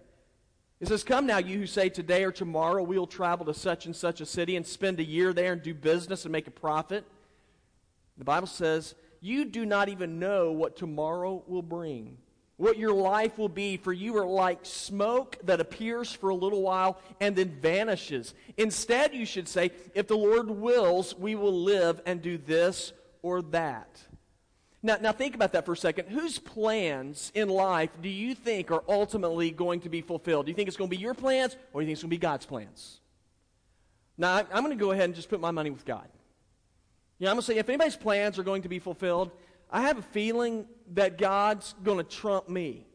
It 0.79 0.87
says, 0.87 1.03
Come 1.03 1.25
now, 1.25 1.39
you 1.39 1.57
who 1.57 1.67
say 1.67 1.89
today 1.89 2.23
or 2.23 2.31
tomorrow 2.31 2.81
we'll 2.81 3.07
travel 3.07 3.45
to 3.47 3.53
such 3.53 3.85
and 3.85 3.93
such 3.93 4.21
a 4.21 4.25
city 4.25 4.55
and 4.55 4.65
spend 4.65 5.01
a 5.01 5.03
year 5.03 5.33
there 5.33 5.51
and 5.51 5.61
do 5.61 5.73
business 5.73 6.23
and 6.23 6.31
make 6.31 6.47
a 6.47 6.51
profit. 6.51 7.03
The 8.17 8.23
Bible 8.23 8.47
says, 8.47 8.95
You 9.19 9.43
do 9.43 9.65
not 9.65 9.89
even 9.89 10.17
know 10.17 10.53
what 10.53 10.77
tomorrow 10.77 11.43
will 11.45 11.61
bring, 11.61 12.19
what 12.55 12.77
your 12.77 12.93
life 12.93 13.37
will 13.37 13.49
be, 13.49 13.75
for 13.75 13.91
you 13.91 14.15
are 14.15 14.25
like 14.25 14.59
smoke 14.61 15.37
that 15.43 15.59
appears 15.59 16.13
for 16.13 16.29
a 16.29 16.35
little 16.35 16.61
while 16.61 17.01
and 17.19 17.35
then 17.35 17.59
vanishes. 17.61 18.33
Instead, 18.55 19.13
you 19.13 19.25
should 19.25 19.49
say, 19.49 19.71
If 19.93 20.07
the 20.07 20.15
Lord 20.15 20.49
wills, 20.49 21.13
we 21.17 21.35
will 21.35 21.63
live 21.63 22.01
and 22.05 22.21
do 22.21 22.37
this 22.37 22.93
or 23.23 23.41
that. 23.41 23.99
Now, 24.81 24.97
now 25.01 25.11
think 25.11 25.35
about 25.35 25.53
that 25.53 25.65
for 25.65 25.73
a 25.73 25.77
second. 25.77 26.07
Whose 26.07 26.39
plans 26.39 27.31
in 27.35 27.49
life 27.49 27.89
do 28.01 28.07
you 28.07 28.33
think 28.33 28.71
are 28.71 28.83
ultimately 28.87 29.51
going 29.51 29.81
to 29.81 29.89
be 29.89 30.01
fulfilled? 30.01 30.45
Do 30.45 30.51
you 30.51 30.55
think 30.55 30.67
it's 30.67 30.77
going 30.77 30.89
to 30.89 30.95
be 30.95 31.01
your 31.01 31.13
plans 31.13 31.57
or 31.73 31.81
do 31.81 31.85
you 31.85 31.87
think 31.87 31.95
it's 31.95 32.03
going 32.03 32.09
to 32.09 32.15
be 32.15 32.17
God's 32.17 32.45
plans? 32.45 32.99
Now, 34.17 34.37
I'm 34.37 34.63
going 34.63 34.77
to 34.77 34.81
go 34.81 34.91
ahead 34.91 35.05
and 35.05 35.15
just 35.15 35.29
put 35.29 35.39
my 35.39 35.51
money 35.51 35.69
with 35.69 35.85
God. 35.85 36.07
Yeah, 37.19 37.29
I'm 37.29 37.35
going 37.35 37.41
to 37.41 37.47
say 37.47 37.57
if 37.57 37.67
anybody's 37.67 37.97
plans 37.97 38.39
are 38.39 38.43
going 38.43 38.61
to 38.61 38.69
be 38.69 38.79
fulfilled, 38.79 39.31
I 39.69 39.81
have 39.81 39.97
a 39.97 40.01
feeling 40.01 40.65
that 40.93 41.17
God's 41.17 41.75
going 41.83 41.97
to 41.97 42.03
trump 42.03 42.47
me. 42.47 42.85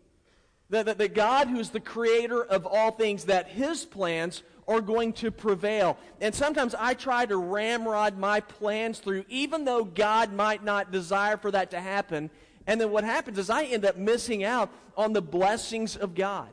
That, 0.71 0.87
that, 0.87 0.99
that 0.99 1.14
God, 1.14 1.49
who's 1.49 1.69
the 1.71 1.81
creator 1.81 2.43
of 2.43 2.67
all 2.67 2.91
things, 2.91 3.25
that 3.25 3.49
his 3.49 3.85
plans 3.85 4.43
are 4.66 4.80
going 4.80 5.12
to 5.14 5.30
prevail. 5.30 5.99
And 6.21 6.35
sometimes 6.35 6.75
I 6.75 6.94
try 6.94 7.26
to 7.26 7.37
ramrod 7.37 8.18
my 8.18 8.40
plans 8.40 8.99
through, 8.99 9.25
even 9.28 9.64
though 9.64 9.85
God 9.85 10.33
might 10.33 10.64
not 10.64 10.90
desire 10.90 11.37
for 11.37 11.50
that 11.50 11.71
to 11.73 11.80
happen. 11.80 12.30
And 12.66 12.80
then 12.80 12.90
what 12.90 13.04
happens 13.04 13.38
is 13.38 13.50
I 13.50 13.64
end 13.64 13.85
up 13.85 13.97
missing 13.97 14.44
out 14.44 14.71
on 14.97 15.12
the 15.12 15.23
blessings 15.23 15.97
of 15.97 16.14
God 16.14 16.50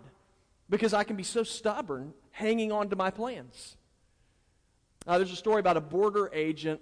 because 0.70 0.94
I 0.94 1.04
can 1.04 1.16
be 1.16 1.24
so 1.24 1.44
stubborn 1.44 2.14
hanging 2.32 2.72
on 2.72 2.90
to 2.90 2.96
my 2.96 3.12
plans. 3.12 3.78
Uh, 5.08 5.18
there's 5.18 5.32
a 5.32 5.36
story 5.36 5.60
about 5.60 5.78
a 5.78 5.82
border 5.82 6.30
agent 6.34 6.82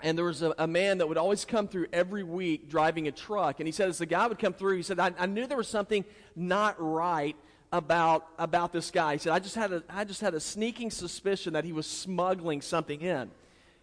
and 0.00 0.16
there 0.16 0.24
was 0.24 0.42
a, 0.42 0.54
a, 0.58 0.66
man 0.66 0.98
that 0.98 1.08
would 1.08 1.16
always 1.16 1.44
come 1.44 1.66
through 1.66 1.86
every 1.92 2.22
week 2.22 2.70
driving 2.70 3.08
a 3.08 3.12
truck. 3.12 3.58
And 3.58 3.66
he 3.66 3.72
said, 3.72 3.88
as 3.88 3.98
the 3.98 4.06
guy 4.06 4.28
would 4.28 4.38
come 4.38 4.52
through, 4.52 4.76
he 4.76 4.82
said, 4.82 5.00
I, 5.00 5.12
I 5.18 5.26
knew 5.26 5.46
there 5.46 5.56
was 5.56 5.68
something 5.68 6.04
not 6.36 6.76
right 6.78 7.36
about, 7.72 8.26
about 8.38 8.72
this 8.72 8.90
guy. 8.90 9.14
He 9.14 9.18
said, 9.18 9.32
I 9.32 9.38
just, 9.38 9.54
had 9.54 9.72
a, 9.72 9.82
I 9.88 10.04
just 10.04 10.20
had 10.20 10.34
a 10.34 10.40
sneaking 10.40 10.90
suspicion 10.90 11.52
that 11.52 11.64
he 11.64 11.72
was 11.72 11.86
smuggling 11.86 12.60
something 12.60 13.00
in. 13.00 13.30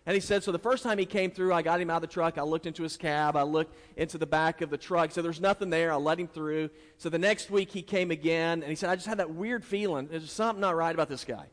And 0.08 0.14
he 0.14 0.20
said, 0.20 0.44
so 0.44 0.52
the 0.52 0.60
first 0.60 0.84
time 0.84 1.00
he 1.00 1.06
came 1.06 1.32
through, 1.32 1.52
I 1.52 1.64
got 1.64 1.82
him 1.82 1.90
out 1.90 1.96
of 1.96 2.02
the 2.04 2.08
truck. 2.08 2.38
I 2.38 2.44
looked 2.44 2.68
into 2.68 2.84
his 2.84 2.96
cab. 2.96 3.36
I 3.36 3.42
looked 3.42 3.76
into 3.98 4.20
the 4.20 4.28
back 4.28 4.62
of 4.62 4.70
the 4.70 4.78
truck. 4.78 5.12
So 5.12 5.24
there's 5.24 5.42
nothing 5.42 5.72
there. 5.72 5.92
I 5.92 5.96
let 5.96 6.20
him 6.20 6.28
through. 6.28 6.70
So 7.00 7.10
the 7.10 7.18
next 7.18 7.50
week 7.50 7.72
he 7.72 7.82
came 7.82 8.12
again 8.12 8.62
and 8.62 8.70
he 8.70 8.76
said, 8.76 8.92
I 8.92 8.96
just 8.96 9.08
had 9.08 9.18
that 9.18 9.32
weird 9.32 9.66
feeling. 9.66 10.08
There's 10.08 10.32
something 10.32 10.62
not 10.62 10.76
right 10.76 10.94
about 10.94 11.10
this 11.10 11.26
guy. 11.26 11.48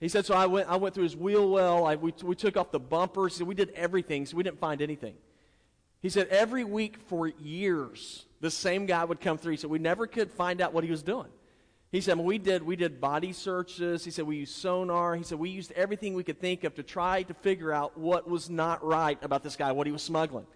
He 0.00 0.08
said, 0.08 0.24
so 0.24 0.34
I 0.34 0.46
went, 0.46 0.68
I 0.68 0.76
went 0.76 0.94
through 0.94 1.04
his 1.04 1.16
wheel 1.16 1.50
well. 1.50 1.84
I, 1.84 1.96
we, 1.96 2.14
we 2.22 2.34
took 2.34 2.56
off 2.56 2.70
the 2.70 2.80
bumpers. 2.80 3.42
we 3.42 3.54
did 3.54 3.70
everything. 3.70 4.24
So 4.24 4.38
we 4.38 4.42
didn't 4.42 4.58
find 4.58 4.80
anything. 4.80 5.14
He 6.00 6.08
said, 6.08 6.28
every 6.28 6.64
week 6.64 6.96
for 7.06 7.28
years, 7.28 8.24
the 8.40 8.50
same 8.50 8.86
guy 8.86 9.04
would 9.04 9.20
come 9.20 9.36
through. 9.36 9.52
He 9.52 9.56
said, 9.58 9.70
we 9.70 9.78
never 9.78 10.06
could 10.06 10.30
find 10.32 10.62
out 10.62 10.72
what 10.72 10.82
he 10.82 10.90
was 10.90 11.02
doing. 11.02 11.28
He 11.92 12.00
said, 12.00 12.16
well, 12.16 12.24
we 12.24 12.38
did, 12.38 12.62
we 12.62 12.74
did 12.74 13.02
body 13.02 13.34
searches. 13.34 14.02
He 14.02 14.10
said, 14.10 14.26
we 14.26 14.38
used 14.38 14.56
sonar. 14.56 15.14
He 15.14 15.22
said, 15.22 15.38
we 15.38 15.50
used 15.50 15.72
everything 15.72 16.14
we 16.14 16.24
could 16.24 16.40
think 16.40 16.64
of 16.64 16.74
to 16.76 16.82
try 16.82 17.22
to 17.24 17.34
figure 17.34 17.70
out 17.70 17.98
what 17.98 18.26
was 18.26 18.48
not 18.48 18.82
right 18.82 19.22
about 19.22 19.42
this 19.42 19.56
guy, 19.56 19.70
what 19.72 19.86
he 19.86 19.92
was 19.92 20.02
smuggling. 20.02 20.46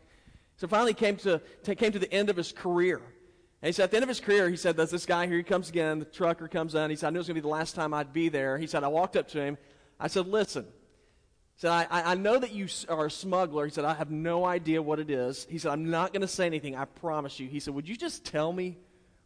So 0.57 0.66
finally 0.66 0.95
came 0.95 1.16
to, 1.19 1.43
to 1.64 1.75
came 1.75 1.93
to 1.93 1.99
the 1.99 2.11
end 2.11 2.31
of 2.31 2.37
his 2.38 2.52
career. 2.52 2.97
And 2.97 3.69
he 3.69 3.73
said, 3.73 3.85
at 3.85 3.90
the 3.90 3.99
end 3.99 4.05
of 4.05 4.09
his 4.09 4.19
career, 4.21 4.49
he 4.49 4.57
said, 4.57 4.78
there's 4.78 4.90
this 4.90 5.05
guy 5.05 5.26
here, 5.26 5.37
he 5.37 5.43
comes 5.43 5.69
again, 5.69 5.99
the 5.99 6.07
trucker 6.07 6.49
comes 6.49 6.75
in. 6.75 6.88
He 6.88 6.97
said, 6.97 7.09
I 7.09 7.11
knew 7.11 7.19
it 7.19 7.21
was 7.21 7.26
going 7.26 7.35
to 7.35 7.43
be 7.43 7.49
the 7.49 7.49
last 7.49 7.75
time 7.75 7.93
I'd 7.93 8.14
be 8.14 8.31
there. 8.31 8.57
He 8.57 8.66
said, 8.66 8.83
I 8.83 8.88
walked 8.88 9.16
up 9.16 9.28
to 9.28 9.40
him. 9.40 9.59
I 10.00 10.09
said, 10.09 10.26
listen. 10.26 10.64
He 10.64 11.61
said, 11.61 11.71
I, 11.71 11.87
I 11.90 12.14
know 12.14 12.38
that 12.38 12.52
you 12.52 12.69
are 12.88 13.07
a 13.07 13.11
smuggler. 13.11 13.66
He 13.66 13.73
said, 13.73 13.85
I 13.85 13.93
have 13.93 14.11
no 14.11 14.47
idea 14.47 14.81
what 14.81 15.00
it 15.00 15.11
is. 15.11 15.47
He 15.50 15.59
said, 15.59 15.73
I'm 15.73 15.90
not 15.90 16.14
going 16.14 16.23
to 16.23 16.28
say 16.28 16.47
anything. 16.47 16.76
I 16.76 16.87
promise 16.87 17.38
you. 17.38 17.47
He 17.47 17.61
said, 17.61 17.75
would 17.75 17.88
you 17.88 17.97
just 17.97 18.25
tell 18.25 18.50
me 18.50 18.78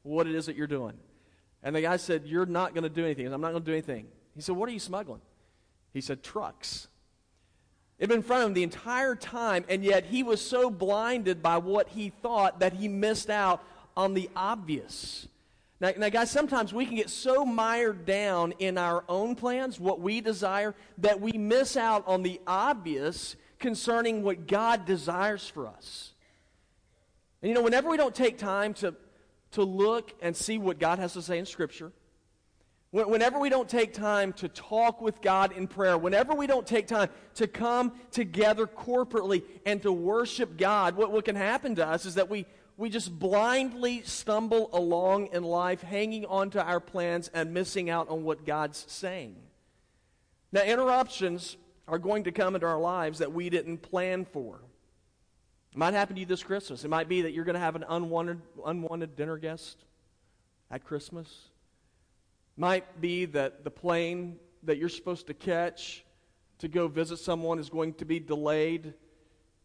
what 0.03 0.27
it 0.27 0.35
is 0.35 0.47
that 0.47 0.57
you're 0.57 0.67
doing? 0.67 0.95
And 1.63 1.77
the 1.77 1.83
guy 1.83 1.97
said, 1.97 2.23
you're 2.27 2.47
not 2.47 2.75
going 2.75 2.85
to 2.85 2.89
do 2.89 3.05
anything. 3.05 3.27
I'm 3.33 3.41
not 3.41 3.51
going 3.51 3.63
to 3.63 3.67
do 3.67 3.73
anything. 3.73 4.07
He 4.35 4.41
said, 4.41 4.57
what 4.57 4.69
are 4.69 4.73
you 4.73 4.79
smuggling? 4.79 5.21
He 5.93 6.01
said, 6.01 6.23
trucks. 6.23 6.89
It 7.99 8.05
had 8.05 8.09
been 8.09 8.19
in 8.19 8.23
front 8.23 8.43
of 8.43 8.49
him 8.49 8.55
the 8.55 8.63
entire 8.63 9.15
time, 9.15 9.65
and 9.69 9.85
yet 9.85 10.07
he 10.07 10.23
was 10.23 10.41
so 10.41 10.71
blinded 10.71 11.43
by 11.43 11.59
what 11.59 11.89
he 11.89 12.11
thought 12.23 12.61
that 12.61 12.73
he 12.73 12.89
missed 12.89 13.29
out 13.29 13.63
on 13.95 14.15
the 14.15 14.31
obvious. 14.35 15.29
Now, 15.81 15.93
now, 15.97 16.09
guys, 16.09 16.31
sometimes 16.31 16.73
we 16.73 16.87
can 16.87 16.97
get 16.97 17.11
so 17.11 17.45
mired 17.45 18.07
down 18.07 18.53
in 18.59 18.79
our 18.79 19.05
own 19.09 19.35
plans, 19.35 19.79
what 19.79 20.01
we 20.01 20.21
desire, 20.21 20.75
that 20.99 21.21
we 21.21 21.33
miss 21.33 21.77
out 21.77 22.05
on 22.07 22.23
the 22.23 22.41
obvious 22.47 23.37
concerning 23.59 24.23
what 24.23 24.47
God 24.47 24.87
desires 24.87 25.47
for 25.47 25.67
us. 25.67 26.13
And 27.43 27.49
you 27.49 27.55
know, 27.55 27.63
whenever 27.63 27.91
we 27.91 27.97
don't 27.97 28.15
take 28.15 28.39
time 28.39 28.75
to, 28.75 28.95
to 29.53 29.63
look 29.63 30.13
and 30.23 30.37
see 30.37 30.59
what 30.59 30.79
God 30.79 30.99
has 30.99 31.15
to 31.15 31.23
say 31.23 31.39
in 31.39 31.47
Scripture, 31.47 31.93
Whenever 32.93 33.39
we 33.39 33.49
don't 33.49 33.69
take 33.69 33.95
time 33.95 34.33
to 34.33 34.49
talk 34.49 35.01
with 35.01 35.23
God 35.23 35.53
in 35.53 35.69
prayer, 35.69 35.97
whenever 35.97 36.35
we 36.35 36.49
don't 36.49 36.67
take 36.67 36.89
time 36.89 37.09
to 37.35 37.47
come 37.47 37.93
together 38.11 38.67
corporately 38.67 39.45
and 39.65 39.81
to 39.83 39.93
worship 39.93 40.59
God, 40.59 40.97
what, 40.97 41.13
what 41.13 41.25
can 41.25 41.37
happen 41.37 41.77
to 41.77 41.87
us 41.87 42.05
is 42.05 42.17
that 42.17 42.29
we, 42.29 42.47
we 42.77 42.91
just 42.91 43.17
blindly 43.17 44.03
stumble 44.03 44.71
along 44.73 45.29
in 45.29 45.45
life, 45.45 45.83
hanging 45.83 46.27
on 46.27 46.51
to 46.51 46.65
our 46.65 46.81
plans 46.81 47.31
and 47.33 47.55
missing 47.55 47.91
out 47.91 48.09
on 48.09 48.25
what 48.25 48.45
God's 48.45 48.85
saying. 48.89 49.37
Now, 50.51 50.63
interruptions 50.63 51.57
are 51.87 51.99
going 51.99 52.25
to 52.25 52.33
come 52.33 52.57
into 52.57 52.67
our 52.67 52.81
lives 52.81 53.21
that 53.21 53.33
we 53.33 53.51
didn't 53.51 53.83
plan 53.83 54.25
for. 54.25 54.63
It 55.73 55.79
might 55.79 55.95
happen 55.95 56.17
to 56.17 56.21
you 56.21 56.27
this 56.27 56.43
Christmas. 56.43 56.85
It 56.85 56.89
might 56.89 57.09
be 57.09 57.23
that 57.23 57.33
you're 57.33 57.45
going 57.45 57.55
to 57.55 57.61
have 57.61 57.77
an 57.77 57.85
unwanted, 57.89 58.41
unwanted 58.65 59.17
dinner 59.17 59.39
guest 59.39 59.85
at 60.71 60.85
Christmas. 60.85 61.29
It 62.57 62.61
might 62.61 63.01
be 63.01 63.27
that 63.27 63.65
the 63.65 63.71
plane 63.71 64.39
that 64.65 64.79
you're 64.79 64.89
supposed 64.89 65.29
to 65.29 65.35
catch 65.35 66.05
to 66.59 66.69
go 66.69 66.89
visit 66.89 67.19
someone 67.19 67.59
is 67.59 67.71
going 67.71 67.95
to 67.95 68.05
be 68.05 68.21
delayed 68.21 68.95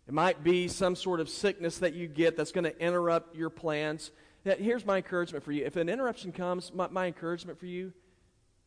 it 0.08 0.14
might 0.14 0.44
be 0.44 0.68
some 0.68 0.96
sort 0.96 1.20
of 1.20 1.30
sickness 1.30 1.80
that 1.80 1.94
you 1.94 2.08
get 2.08 2.38
that's 2.38 2.52
going 2.52 2.66
to 2.66 2.80
interrupt 2.80 3.36
your 3.36 3.50
plans. 3.50 4.12
Here's 4.44 4.86
my 4.86 4.98
encouragement 4.98 5.44
for 5.44 5.52
you. 5.52 5.66
If 5.66 5.76
an 5.78 5.90
interruption 5.90 6.32
comes, 6.32 6.72
my, 6.74 6.88
my 6.90 7.08
encouragement 7.08 7.60
for 7.60 7.66
you 7.66 7.92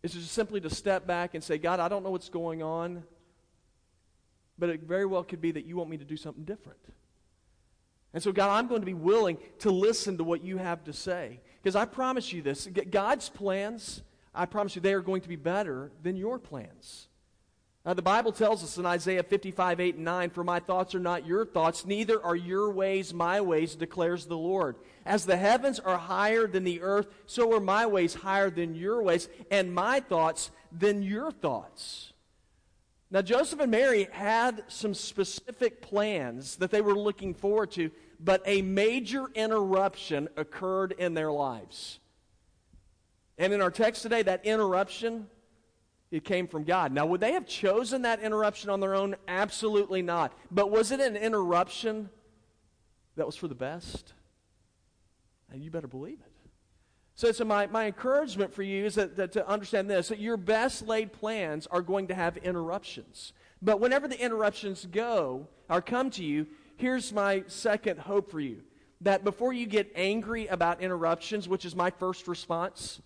is 0.02 0.12
just 0.12 0.33
simply 0.33 0.61
to 0.62 0.71
step 0.71 1.07
back 1.07 1.35
and 1.35 1.45
say, 1.45 1.59
God, 1.59 1.78
I 1.78 1.88
don't 1.88 2.02
know 2.02 2.11
what's 2.11 2.28
going 2.28 2.62
on, 2.62 3.04
but 4.59 4.68
it 4.68 4.83
very 4.83 5.07
well 5.07 5.23
could 5.23 5.40
be 5.40 5.52
that 5.52 5.64
you 5.64 5.76
want 5.76 5.90
me 5.90 5.99
to 5.99 6.04
do 6.04 6.16
something 6.16 6.45
different. 6.45 6.80
And 8.15 8.23
so, 8.23 8.33
God, 8.33 8.50
I'm 8.50 8.69
going 8.69 8.81
to 8.81 8.87
be 8.87 8.95
willing 8.95 9.38
to 9.61 9.71
listen 9.71 10.17
to 10.19 10.25
what 10.25 10.43
you 10.43 10.57
have 10.57 10.85
to 10.85 10.93
say. 10.93 11.41
Because 11.62 11.77
I 11.77 11.85
promise 11.85 12.33
you 12.33 12.43
this 12.43 12.67
God's 12.91 13.29
plans, 13.29 14.03
I 14.35 14.47
promise 14.47 14.75
you, 14.77 14.83
they 14.83 14.95
are 14.95 15.03
going 15.03 15.21
to 15.23 15.29
be 15.29 15.37
better 15.37 15.91
than 16.03 16.17
your 16.17 16.38
plans. 16.38 17.09
Uh, 17.85 17.95
the 17.95 18.03
Bible 18.03 18.33
tells 18.33 18.62
us 18.62 18.77
in 18.77 18.85
Isaiah 18.85 19.23
55, 19.23 19.81
8, 19.81 19.95
and 19.95 20.05
9, 20.05 20.31
For 20.31 20.45
my 20.45 20.61
thoughts 20.61 20.95
are 20.95 21.00
not 21.00 21.27
your 21.27 21.47
thoughts, 21.47 21.87
neither 21.87 22.23
are 22.23 22.37
your 22.37 22.71
ways 22.71 23.15
my 23.15 23.41
ways, 23.41 23.77
declares 23.77 24.27
the 24.27 24.37
Lord. 24.37 24.77
As 25.07 25.25
the 25.25 25.37
heavens 25.37 25.81
are 25.81 25.97
higher 25.97 26.47
than 26.47 26.65
the 26.65 26.83
earth, 26.83 27.07
so 27.27 27.55
are 27.55 27.61
my 27.61 27.87
ways 27.87 28.15
higher 28.15 28.50
than 28.50 28.75
your 28.75 29.03
ways, 29.03 29.29
and 29.50 29.75
my 29.75 30.00
thoughts 30.00 30.50
than 30.71 31.03
your 31.03 31.31
thoughts. 31.31 32.12
Now, 33.11 33.23
Joseph 33.23 33.61
and 33.61 33.71
Mary 33.71 34.09
had 34.12 34.65
some 34.69 34.93
specific 34.93 35.81
plans 35.81 36.57
that 36.57 36.71
they 36.71 36.83
were 36.83 36.95
looking 36.95 37.33
forward 37.33 37.71
to, 37.73 37.91
but 38.21 38.43
a 38.45 38.61
major 38.61 39.27
interruption 39.35 40.29
occurred 40.37 40.93
in 40.93 41.15
their 41.15 41.33
lives. 41.33 42.00
And 43.38 43.53
in 43.53 43.62
our 43.62 43.71
text 43.71 44.03
today, 44.03 44.23
that 44.23 44.45
interruption 44.45 45.29
it 46.11 46.25
came 46.25 46.49
from 46.49 46.65
God. 46.65 46.93
Now, 46.93 47.07
would 47.07 47.21
they 47.21 47.33
have 47.33 47.47
chosen 47.47 48.03
that 48.03 48.21
interruption 48.21 48.71
on 48.71 48.81
their 48.81 48.95
own? 48.95 49.15
Absolutely 49.27 50.00
not. 50.00 50.33
But 50.50 50.71
was 50.71 50.91
it 50.91 51.00
an 51.00 51.17
interruption 51.17 52.09
that 53.17 53.27
was 53.27 53.37
for 53.37 53.49
the 53.49 53.55
best? 53.55 54.15
And 55.53 55.62
you 55.62 55.71
better 55.71 55.87
believe 55.87 56.21
it. 56.21 56.27
So, 57.18 57.32
so 57.32 57.44
my, 57.44 57.66
my 57.66 57.87
encouragement 57.87 58.54
for 58.54 58.62
you 58.62 58.84
is 58.84 58.94
that, 58.94 59.16
that 59.16 59.32
to 59.32 59.48
understand 59.48 59.90
this 59.90 60.06
that 60.06 60.20
your 60.20 60.37
best 60.37 60.87
laid 60.87 61.12
plans 61.12 61.66
are 61.66 61.82
going 61.82 62.06
to 62.06 62.14
have 62.14 62.37
interruptions. 62.37 63.32
But 63.60 63.80
whenever 63.80 64.06
the 64.06 64.20
interruptions 64.22 64.87
go 64.87 65.48
or 65.68 65.82
come 65.82 66.10
to 66.10 66.22
you, 66.22 66.46
here's 66.76 67.12
my 67.12 67.42
second 67.48 67.98
hope 67.98 68.30
for 68.30 68.38
you 68.38 68.62
that 69.00 69.25
before 69.25 69.52
you 69.52 69.66
get 69.66 69.90
angry 69.96 70.46
about 70.46 70.80
interruptions, 70.80 71.48
which 71.48 71.64
is 71.64 71.75
my 71.75 71.90
first 71.90 72.28
response, 72.28 73.00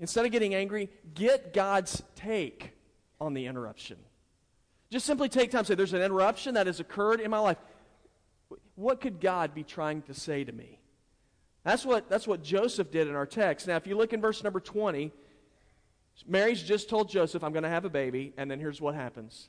Instead 0.00 0.26
of 0.26 0.32
getting 0.32 0.54
angry, 0.54 0.90
get 1.14 1.52
God's 1.52 2.02
take 2.16 2.72
on 3.20 3.34
the 3.34 3.46
interruption. 3.46 3.96
Just 4.90 5.06
simply 5.06 5.28
take 5.28 5.50
time 5.50 5.64
say, 5.64 5.74
There's 5.74 5.92
an 5.92 6.02
interruption 6.02 6.54
that 6.54 6.66
has 6.66 6.80
occurred 6.80 7.20
in 7.20 7.30
my 7.30 7.38
life. 7.38 7.58
What 8.74 9.00
could 9.00 9.20
God 9.20 9.54
be 9.54 9.62
trying 9.62 10.02
to 10.02 10.14
say 10.14 10.44
to 10.44 10.52
me? 10.52 10.78
That's 11.64 11.84
what, 11.84 12.08
that's 12.10 12.26
what 12.26 12.42
Joseph 12.42 12.90
did 12.90 13.08
in 13.08 13.14
our 13.14 13.26
text. 13.26 13.66
Now, 13.66 13.76
if 13.76 13.86
you 13.86 13.96
look 13.96 14.12
in 14.12 14.20
verse 14.20 14.44
number 14.44 14.60
20, 14.60 15.10
Mary's 16.26 16.62
just 16.62 16.88
told 16.88 17.08
Joseph, 17.08 17.42
I'm 17.42 17.52
going 17.52 17.64
to 17.64 17.68
have 17.68 17.84
a 17.84 17.90
baby, 17.90 18.34
and 18.36 18.50
then 18.50 18.60
here's 18.60 18.80
what 18.80 18.94
happens. 18.94 19.48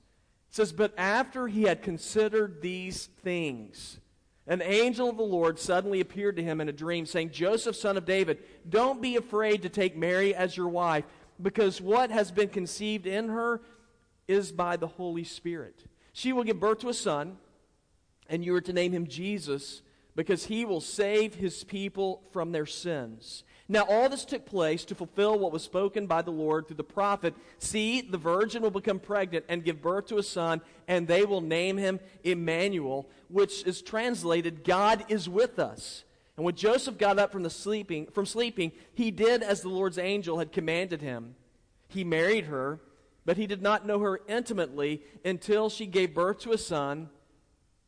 It 0.49 0.55
says, 0.55 0.71
But 0.71 0.93
after 0.97 1.47
he 1.47 1.63
had 1.63 1.81
considered 1.81 2.61
these 2.61 3.07
things, 3.21 3.99
an 4.47 4.61
angel 4.61 5.09
of 5.09 5.17
the 5.17 5.23
Lord 5.23 5.59
suddenly 5.59 5.99
appeared 5.99 6.37
to 6.37 6.43
him 6.43 6.61
in 6.61 6.69
a 6.69 6.73
dream, 6.73 7.05
saying, 7.05 7.31
Joseph, 7.31 7.75
son 7.75 7.97
of 7.97 8.05
David, 8.05 8.39
don't 8.67 9.01
be 9.01 9.17
afraid 9.17 9.63
to 9.63 9.69
take 9.69 9.97
Mary 9.97 10.33
as 10.33 10.55
your 10.55 10.69
wife, 10.69 11.03
because 11.41 11.81
what 11.81 12.11
has 12.11 12.31
been 12.31 12.49
conceived 12.49 13.07
in 13.07 13.27
her 13.27 13.61
is 14.27 14.51
by 14.51 14.77
the 14.77 14.87
Holy 14.87 15.23
Spirit. 15.23 15.83
She 16.13 16.31
will 16.31 16.43
give 16.43 16.59
birth 16.59 16.79
to 16.79 16.89
a 16.89 16.93
son, 16.93 17.37
and 18.29 18.45
you 18.45 18.55
are 18.55 18.61
to 18.61 18.73
name 18.73 18.93
him 18.93 19.07
Jesus, 19.07 19.81
because 20.15 20.45
he 20.45 20.65
will 20.65 20.81
save 20.81 21.35
his 21.35 21.63
people 21.63 22.23
from 22.31 22.51
their 22.51 22.65
sins. 22.65 23.43
Now, 23.67 23.85
all 23.89 24.09
this 24.09 24.25
took 24.25 24.45
place 24.45 24.85
to 24.85 24.95
fulfill 24.95 25.39
what 25.39 25.51
was 25.51 25.63
spoken 25.63 26.05
by 26.05 26.21
the 26.21 26.31
Lord 26.31 26.67
through 26.67 26.77
the 26.77 26.83
prophet. 26.83 27.33
See, 27.57 28.01
the 28.01 28.17
virgin 28.17 28.61
will 28.61 28.71
become 28.71 28.99
pregnant 28.99 29.45
and 29.49 29.63
give 29.63 29.81
birth 29.81 30.05
to 30.07 30.17
a 30.17 30.23
son, 30.23 30.61
and 30.87 31.07
they 31.07 31.25
will 31.25 31.41
name 31.41 31.77
him 31.77 31.99
Emmanuel, 32.23 33.09
which 33.27 33.63
is 33.65 33.81
translated, 33.81 34.63
God 34.63 35.05
is 35.09 35.27
with 35.27 35.57
us. 35.57 36.03
And 36.37 36.45
when 36.45 36.55
Joseph 36.55 36.97
got 36.97 37.17
up 37.17 37.31
from, 37.31 37.43
the 37.43 37.49
sleeping, 37.49 38.07
from 38.07 38.25
sleeping, 38.25 38.71
he 38.93 39.09
did 39.09 39.41
as 39.41 39.61
the 39.61 39.69
Lord's 39.69 39.97
angel 39.97 40.37
had 40.37 40.51
commanded 40.51 41.01
him. 41.01 41.35
He 41.87 42.03
married 42.03 42.45
her, 42.45 42.79
but 43.25 43.37
he 43.37 43.47
did 43.47 43.61
not 43.63 43.87
know 43.87 43.99
her 43.99 44.19
intimately 44.27 45.01
until 45.23 45.69
she 45.69 45.87
gave 45.87 46.13
birth 46.13 46.39
to 46.39 46.51
a 46.51 46.57
son, 46.57 47.09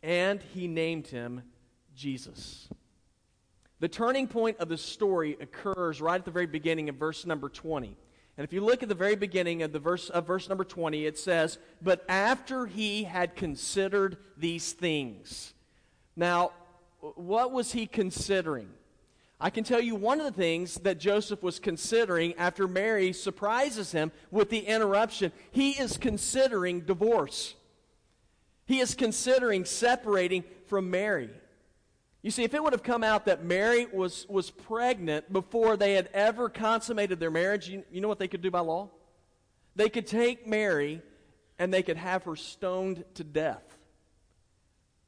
and 0.02 0.42
he 0.42 0.68
named 0.68 1.08
him 1.08 1.44
Jesus. 1.98 2.70
The 3.80 3.90
turning 3.90 4.28
point 4.28 4.58
of 4.60 4.70
the 4.70 4.78
story 4.78 5.38
occurs 5.42 6.00
right 6.00 6.20
at 6.20 6.26
the 6.26 6.32
very 6.32 6.46
beginning 6.46 6.88
of 6.90 6.96
verse 6.96 7.26
number 7.26 7.50
20. 7.50 7.98
And 8.38 8.44
if 8.44 8.54
you 8.54 8.62
look 8.62 8.84
at 8.84 8.90
the 8.90 8.96
very 8.96 9.16
beginning 9.16 9.64
of 9.64 9.72
the 9.72 9.80
verse 9.80 10.10
of 10.10 10.28
verse 10.28 10.48
number 10.48 10.64
20, 10.64 11.06
it 11.06 11.18
says, 11.18 11.58
"But 11.82 12.06
after 12.08 12.68
he 12.68 13.04
had 13.04 13.36
considered 13.36 14.18
these 14.38 14.74
things." 14.74 15.54
Now, 16.16 16.54
what 17.00 17.52
was 17.52 17.72
he 17.72 17.88
considering? 17.88 18.74
I 19.40 19.50
can 19.52 19.64
tell 19.64 19.82
you 19.82 19.96
one 19.96 20.20
of 20.20 20.26
the 20.26 20.32
things 20.32 20.76
that 20.76 21.00
Joseph 21.00 21.44
was 21.44 21.60
considering 21.60 22.34
after 22.36 22.68
Mary 22.68 23.14
surprises 23.14 23.92
him 23.92 24.12
with 24.32 24.50
the 24.50 24.66
interruption. 24.66 25.32
He 25.52 25.72
is 25.72 25.98
considering 25.98 26.82
divorce. 26.82 27.56
He 28.66 28.80
is 28.80 28.96
considering 28.96 29.66
separating 29.66 30.44
from 30.66 30.90
Mary. 30.90 31.30
You 32.22 32.32
see, 32.32 32.44
if 32.44 32.54
it 32.54 32.64
would 32.64 32.74
have 32.74 32.84
come 32.84 33.04
out 33.04 33.26
that 33.26 33.44
Mary 33.44 33.86
was, 33.86 34.26
was 34.28 34.50
pregnant 34.50 35.32
before 35.32 35.78
they 35.78 35.94
had 35.94 36.10
ever 36.14 36.50
consummated 36.50 37.20
their 37.20 37.32
marriage, 37.32 37.70
you, 37.70 37.84
you 37.92 38.02
know 38.02 38.08
what 38.08 38.20
they 38.20 38.28
could 38.28 38.42
do 38.42 38.52
by 38.52 38.60
law? 38.60 38.90
They 39.76 39.90
could 39.90 40.08
take 40.08 40.48
Mary 40.48 41.02
and 41.60 41.74
they 41.74 41.84
could 41.84 41.98
have 41.98 42.24
her 42.24 42.36
stoned 42.36 43.04
to 43.16 43.24
death. 43.24 43.64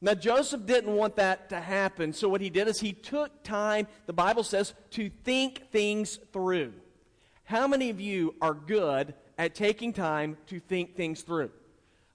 Now, 0.02 0.14
Joseph 0.14 0.66
didn't 0.66 0.96
want 0.96 1.18
that 1.18 1.50
to 1.50 1.60
happen, 1.60 2.14
so 2.14 2.30
what 2.30 2.40
he 2.40 2.50
did 2.50 2.70
is 2.70 2.80
he 2.80 2.94
took 2.94 3.44
time, 3.44 3.88
the 4.06 4.14
Bible 4.14 4.44
says, 4.44 4.74
to 4.92 5.10
think 5.10 5.72
things 5.72 6.20
through. 6.32 6.74
How 7.44 7.68
many 7.68 7.90
of 7.90 8.00
you 8.00 8.36
are 8.42 8.54
good 8.54 9.14
at 9.38 9.56
taking 9.56 9.92
time 9.92 10.38
to 10.48 10.60
think 10.60 10.96
things 10.96 11.22
through? 11.22 11.52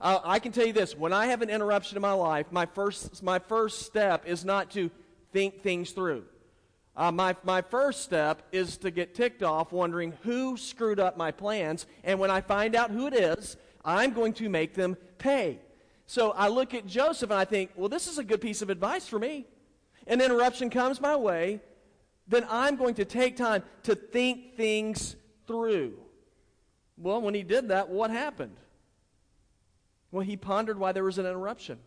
Uh, 0.05 0.21
I 0.23 0.39
can 0.39 0.53
tell 0.53 0.67
you 0.67 0.75
this 0.75 0.95
when 0.95 1.15
I 1.15 1.29
have 1.29 1.41
an 1.41 1.49
interruption 1.49 1.97
in 1.97 2.03
my 2.03 2.13
life, 2.13 2.45
my 2.51 2.67
first, 2.67 3.23
my 3.23 3.39
first 3.39 3.85
step 3.85 4.27
is 4.27 4.45
not 4.45 4.71
to 4.73 4.91
think 5.33 5.63
things 5.63 5.93
through. 5.93 6.25
Uh, 6.95 7.11
my, 7.11 7.35
my 7.43 7.63
first 7.63 8.03
step 8.03 8.43
is 8.53 8.77
to 8.77 8.91
get 8.91 9.15
ticked 9.15 9.43
off 9.43 9.73
wondering 9.73 10.13
who 10.23 10.59
screwed 10.59 11.01
up 11.01 11.17
my 11.17 11.31
plans, 11.31 11.87
and 12.05 12.21
when 12.21 12.31
I 12.31 12.43
find 12.43 12.77
out 12.77 12.91
who 12.91 13.07
it 13.07 13.15
is, 13.15 13.57
I'm 13.83 14.13
going 14.13 14.35
to 14.35 14.51
make 14.51 14.75
them 14.75 14.99
pay. 15.17 15.59
So 16.05 16.33
I 16.33 16.49
look 16.49 16.75
at 16.75 16.87
Joseph 16.87 17.31
and 17.31 17.39
I 17.39 17.47
think, 17.47 17.71
well, 17.75 17.89
this 17.89 18.07
is 18.07 18.19
a 18.19 18.25
good 18.25 18.43
piece 18.43 18.61
of 18.61 18.69
advice 18.69 19.09
for 19.09 19.19
me. 19.19 19.47
An 20.07 20.21
interruption 20.21 20.69
comes 20.69 21.01
my 21.01 21.17
way, 21.17 21.63
then 22.29 22.47
I'm 22.51 22.77
going 22.77 22.97
to 22.97 23.07
take 23.07 23.39
time 23.39 23.63
to 23.85 23.95
think 23.95 24.59
things 24.59 25.17
through. 25.47 25.95
Well, 26.99 27.23
when 27.23 27.33
he 27.33 27.43
did 27.43 27.69
that, 27.69 27.89
what 27.89 28.11
happened? 28.11 28.59
Well, 30.15 30.25
he 30.25 30.37
pondered 30.37 30.79
why 30.79 30.93
there 30.93 31.03
was 31.03 31.19
an 31.19 31.27
interruption. 31.27 31.81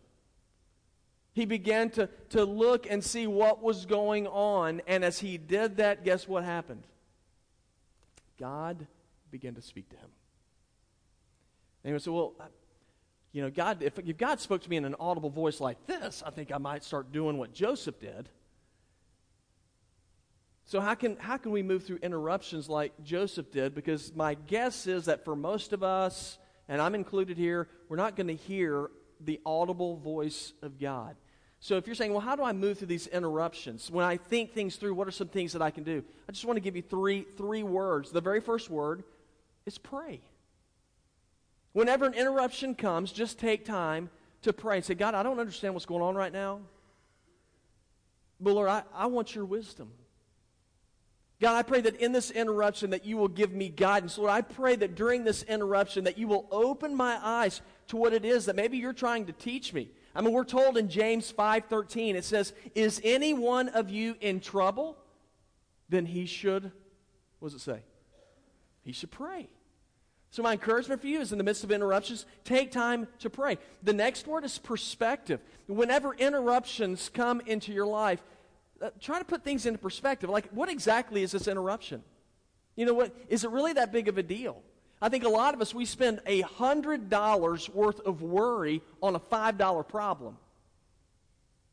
He 1.32 1.46
began 1.46 1.90
to, 1.92 2.10
to 2.32 2.44
look 2.44 2.86
and 2.86 3.02
see 3.02 3.26
what 3.26 3.64
was 3.64 3.86
going 3.86 4.28
on, 4.28 4.82
and 4.86 5.06
as 5.06 5.20
he 5.20 5.38
did 5.38 5.78
that, 5.78 6.04
guess 6.04 6.28
what 6.28 6.44
happened? 6.44 6.84
God 8.38 8.86
began 9.32 9.56
to 9.56 9.62
speak 9.62 9.88
to 9.92 9.96
him. 9.96 10.10
And 11.86 11.94
he 11.94 12.00
said, 12.00 12.12
Well, 12.12 12.34
uh, 12.38 12.48
you 13.32 13.44
know, 13.44 13.50
God, 13.50 13.82
if, 13.82 13.98
if 13.98 14.18
God 14.18 14.42
spoke 14.42 14.62
to 14.64 14.70
me 14.70 14.76
in 14.76 14.84
an 14.84 14.96
audible 15.00 15.30
voice 15.30 15.62
like 15.62 15.88
this, 15.88 16.22
I 16.26 16.30
think 16.30 16.52
I 16.52 16.58
might 16.58 16.84
start 16.84 17.14
doing 17.14 17.38
what 17.38 17.54
Joseph 17.54 17.98
did. 17.98 18.28
So, 20.66 20.82
how 20.82 20.96
can, 20.96 21.16
how 21.16 21.38
can 21.38 21.54
we 21.54 21.63
move 21.63 21.86
through 21.86 22.00
interruptions 22.04 22.68
like 22.68 22.92
Joseph 23.06 23.54
did? 23.54 23.74
Because 23.74 24.13
my 24.13 24.34
guess 24.34 24.86
is 24.86 25.06
that 25.06 25.24
for 25.24 25.34
most 25.34 25.72
of 25.72 25.82
us, 25.82 26.40
and 26.67 26.82
I'm 26.82 26.95
included 26.95 27.38
here, 27.38 27.67
we're 27.89 27.97
not 27.97 28.15
going 28.15 28.27
to 28.27 28.36
hear 28.36 28.89
the 29.19 29.39
audible 29.45 29.97
voice 29.97 30.53
of 30.62 30.80
God. 30.80 31.15
So, 31.60 31.75
if 31.77 31.88
you're 31.88 31.95
saying, 31.95 32.12
well, 32.12 32.21
how 32.21 32.36
do 32.36 32.43
I 32.43 32.53
move 32.53 32.77
through 32.77 32.88
these 32.88 33.08
interruptions? 33.08 33.89
When 33.89 34.06
I 34.06 34.17
think 34.17 34.53
things 34.53 34.75
through, 34.75 34.93
what 34.93 35.08
are 35.08 35.12
some 35.12 35.27
things 35.27 35.53
that 35.53 35.62
I 35.62 35.71
can 35.71 35.84
do? 35.84 36.03
I 36.30 36.32
just 36.32 36.45
want 36.45 36.58
to 36.58 36.62
give 36.62 36.75
you 36.75 36.84
three, 36.84 37.25
three 37.36 37.63
words. 37.63 38.12
The 38.12 38.21
very 38.21 38.41
first 38.41 38.69
word 38.69 39.03
is 39.65 39.77
pray. 39.77 40.21
Whenever 41.73 42.06
an 42.06 42.13
interruption 42.13 42.75
comes, 42.75 43.12
just 43.12 43.39
take 43.39 43.65
time 43.65 44.10
to 44.43 44.53
pray 44.53 44.77
and 44.77 44.86
say, 44.86 44.93
God, 44.93 45.15
I 45.15 45.23
don't 45.23 45.39
understand 45.39 45.73
what's 45.73 45.86
going 45.86 46.03
on 46.03 46.15
right 46.15 46.32
now. 46.32 46.60
But 48.39 48.53
Lord, 48.53 48.69
I, 48.69 48.84
I 48.93 49.08
want 49.08 49.34
your 49.34 49.45
wisdom. 49.45 49.91
God, 51.39 51.56
I 51.56 51.62
pray 51.62 51.82
that 51.82 51.97
in 51.97 52.13
this 52.13 52.32
interruption 52.32 52.89
that 52.89 53.06
you 53.06 53.15
will 53.15 53.28
give 53.28 53.52
me 53.52 53.69
guidance. 53.69 54.17
Lord, 54.17 54.32
I 54.32 54.41
pray 54.41 54.76
that 54.76 54.95
during 54.95 55.23
this 55.23 55.43
interruption 55.43 56.06
that 56.06 56.17
you 56.17 56.28
will 56.28 56.47
open 56.52 56.95
my 56.95 57.19
eyes 57.21 57.62
to 57.88 57.97
what 57.97 58.13
it 58.13 58.26
is 58.26 58.45
that 58.45 58.56
maybe 58.56 58.78
you're 58.78 58.91
trying 58.93 59.28
to 59.28 59.34
teach 59.34 59.71
me. 59.71 59.91
I 60.15 60.21
mean, 60.21 60.34
we're 60.34 60.43
told 60.43 60.78
in 60.78 60.89
James 60.89 61.32
5:13 61.32 62.15
it 62.15 62.26
says, 62.26 62.54
"Is 62.73 63.00
any 63.04 63.34
one 63.34 63.69
of 63.69 63.91
you 63.91 64.15
in 64.19 64.39
trouble? 64.39 64.97
Then 65.89 66.08
he 66.08 66.26
should 66.26 66.71
what 67.39 67.52
does 67.52 67.62
it 67.62 67.63
say? 67.63 67.84
He 68.82 68.91
should 68.91 69.12
pray." 69.12 69.47
So, 70.32 70.41
my 70.43 70.54
encouragement 70.54 71.02
for 71.02 71.08
you 71.08 71.21
is 71.21 71.32
in 71.32 71.38
the 71.38 71.43
midst 71.43 71.63
of 71.63 71.71
interruptions, 71.71 72.26
take 72.43 72.71
time 72.71 73.08
to 73.19 73.30
pray. 73.30 73.58
The 73.84 73.93
next 73.93 74.28
word 74.28 74.43
is 74.43 74.58
perspective. 74.58 75.39
Whenever 75.67 76.13
interruptions 76.15 77.10
come 77.10 77.41
into 77.41 77.71
your 77.71 77.86
life, 77.86 78.21
uh, 78.82 78.90
try 79.00 79.20
to 79.20 79.26
put 79.26 79.44
things 79.44 79.66
into 79.66 79.80
perspective. 79.80 80.30
Like, 80.30 80.50
what 80.52 80.70
exactly 80.70 81.24
is 81.24 81.32
this 81.32 81.48
interruption? 81.48 82.04
You 82.76 82.86
know 82.86 82.94
what? 82.94 83.16
Is 83.30 83.44
it 83.44 83.50
really 83.52 83.74
that 83.74 83.92
big 83.92 84.08
of 84.08 84.18
a 84.18 84.24
deal? 84.24 84.62
I 85.02 85.10
think 85.10 85.24
a 85.24 85.30
lot 85.30 85.54
of 85.54 85.62
us, 85.62 85.74
we 85.76 85.86
spend 85.86 86.22
a 86.26 86.42
$100 86.42 87.70
worth 87.70 88.00
of 88.02 88.22
worry 88.22 88.82
on 89.02 89.16
a 89.16 89.20
$5 89.20 89.88
problem. 89.88 90.38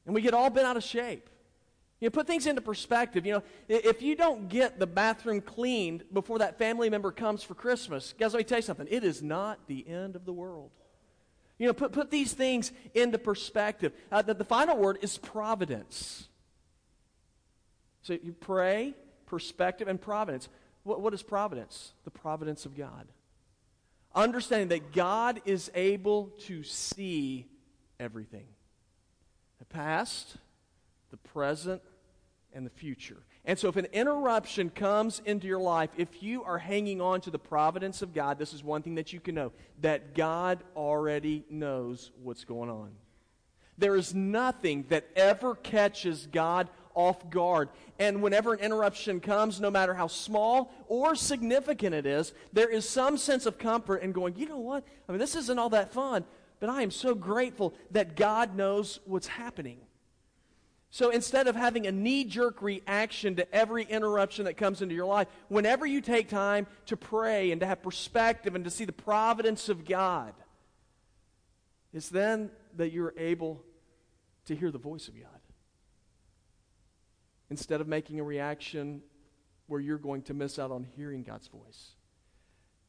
And 0.05 0.15
we 0.15 0.21
get 0.21 0.35
all 0.35 0.51
bent 0.51 0.67
out 0.67 0.77
of 0.77 0.83
shape. 0.83 1.31
You 2.01 2.07
know, 2.07 2.11
put 2.11 2.27
things 2.27 2.47
into 2.47 2.61
perspective. 2.61 3.25
You 3.25 3.35
know, 3.35 3.43
if 3.69 4.03
you 4.03 4.15
don't 4.15 4.49
get 4.49 4.79
the 4.79 4.87
bathroom 4.87 5.41
cleaned 5.41 6.05
before 6.13 6.41
that 6.41 6.59
family 6.59 6.91
member 6.91 7.11
comes 7.11 7.43
for 7.43 7.55
Christmas, 7.55 8.13
guys, 8.19 8.35
let 8.35 8.41
me 8.41 8.45
tell 8.45 8.59
you 8.59 8.63
something. 8.63 8.87
It 8.91 9.05
is 9.05 9.23
not 9.23 9.59
the 9.69 9.89
end 9.89 10.17
of 10.17 10.27
the 10.27 10.33
world. 10.33 10.71
You 11.57 11.69
know, 11.69 11.73
put, 11.73 11.93
put 11.93 12.11
these 12.11 12.35
things 12.35 12.73
into 12.95 13.17
perspective. 13.17 13.93
Uh, 14.13 14.21
the, 14.21 14.35
the 14.35 14.45
final 14.45 14.77
word 14.77 14.99
is 15.01 15.17
providence. 15.17 16.29
So 18.05 18.19
you 18.23 18.33
pray, 18.33 18.95
perspective, 19.25 19.89
and 19.89 20.01
providence. 20.01 20.49
What, 20.83 21.01
what 21.01 21.15
is 21.15 21.23
providence? 21.23 21.95
The 22.05 22.11
providence 22.11 22.67
of 22.67 22.77
God. 22.77 23.09
Understanding 24.15 24.69
that 24.69 24.93
God 24.93 25.41
is 25.47 25.71
able 25.75 26.27
to 26.41 26.63
see 26.63 27.49
everything 27.99 28.45
the 29.59 29.65
past, 29.65 30.37
the 31.11 31.17
present, 31.17 31.81
and 32.53 32.67
the 32.67 32.71
future. 32.71 33.17
And 33.47 33.59
so, 33.59 33.69
if 33.69 33.77
an 33.77 33.87
interruption 33.87 34.69
comes 34.69 35.23
into 35.25 35.47
your 35.47 35.59
life, 35.59 35.91
if 35.97 36.23
you 36.23 36.45
are 36.45 36.59
hanging 36.59 37.01
on 37.01 37.23
to 37.23 37.31
the 37.31 37.39
providence 37.39 38.03
of 38.03 38.13
God, 38.13 38.39
this 38.39 38.53
is 38.53 38.63
one 38.63 38.83
thing 38.83 38.97
that 38.97 39.15
you 39.15 39.21
can 39.21 39.35
know 39.35 39.53
that 39.81 40.15
God 40.15 40.63
already 40.77 41.45
knows 41.49 42.11
what's 42.23 42.45
going 42.45 42.69
on. 42.69 42.91
There 43.79 43.97
is 43.97 44.15
nothing 44.15 44.85
that 44.91 45.09
ever 45.17 45.55
catches 45.55 46.27
God 46.27 46.69
off 46.95 47.31
guard. 47.31 47.69
And 47.99 48.23
whenever 48.23 48.55
an 48.55 48.61
interruption 48.61 49.21
comes, 49.21 49.61
no 49.61 49.71
matter 49.71 49.95
how 49.95 50.07
small 50.07 50.73
or 50.89 51.15
significant 51.15 51.95
it 51.95 52.07
is, 52.07 52.33
there 52.53 52.71
is 52.71 52.89
some 52.89 53.17
sense 53.19 53.47
of 53.47 53.59
comfort 53.59 53.99
in 53.99 54.13
going, 54.13 54.37
you 54.37 54.49
know 54.49 54.59
what? 54.59 54.85
I 55.09 55.13
mean, 55.13 55.19
this 55.19 55.37
isn't 55.37 55.59
all 55.59 55.71
that 55.71 55.93
fun, 55.93 56.25
but 56.61 56.69
I 56.69 56.83
am 56.83 56.91
so 56.91 57.15
grateful 57.15 57.75
that 57.91 58.17
God 58.17 58.57
knows 58.57 59.01
what's 59.05 59.27
happening. 59.27 59.79
So 60.95 61.11
instead 61.11 61.49
of 61.49 61.57
having 61.57 61.89
a 61.89 61.93
knee 61.93 62.23
jerk 62.23 62.63
reaction 62.63 63.35
to 63.35 63.53
every 63.53 63.83
interruption 63.83 64.45
that 64.45 64.57
comes 64.57 64.81
into 64.81 64.95
your 64.95 65.07
life, 65.07 65.27
whenever 65.49 65.85
you 65.85 66.01
take 66.01 66.29
time 66.29 66.69
to 66.87 66.97
pray 66.97 67.51
and 67.51 67.61
to 67.63 67.67
have 67.67 67.83
perspective 67.83 68.55
and 68.55 68.65
to 68.65 68.71
see 68.71 68.85
the 68.85 68.93
providence 68.93 69.69
of 69.69 69.85
God, 69.85 70.35
it's 71.93 72.09
then 72.09 72.51
that 72.77 72.93
you're 72.93 73.13
able 73.17 73.61
to 74.47 74.55
hear 74.55 74.71
the 74.71 74.79
voice 74.79 75.09
of 75.09 75.15
God. 75.15 75.34
Instead 77.55 77.81
of 77.81 77.87
making 77.87 78.19
a 78.19 78.25
reaction 78.25 79.01
where 79.69 79.81
you're 79.81 79.97
going 79.97 80.23
to 80.23 80.35
miss 80.35 80.59
out 80.59 80.73
on 80.73 80.83
hearing 80.97 81.23
God's 81.23 81.47
voice. 81.47 81.91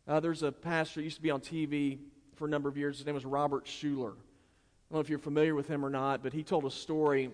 Uh, 0.08 0.20
there's 0.20 0.42
a 0.42 0.52
pastor 0.52 1.02
used 1.02 1.18
to 1.18 1.22
be 1.22 1.30
on 1.30 1.40
TV 1.40 2.00
for 2.36 2.48
a 2.48 2.50
number 2.50 2.68
of 2.68 2.76
years. 2.76 2.98
His 2.98 3.06
name 3.06 3.14
was 3.14 3.26
Robert 3.26 3.66
Schuller. 3.66 4.14
I 4.14 4.90
don't 4.90 4.94
know 4.94 5.00
if 5.02 5.08
you're 5.08 5.20
familiar 5.20 5.54
with 5.54 5.68
him 5.68 5.86
or 5.86 5.92
not, 5.92 6.24
but 6.24 6.34
he 6.34 6.42
told 6.42 6.66
a 6.66 6.72
story 6.72 7.30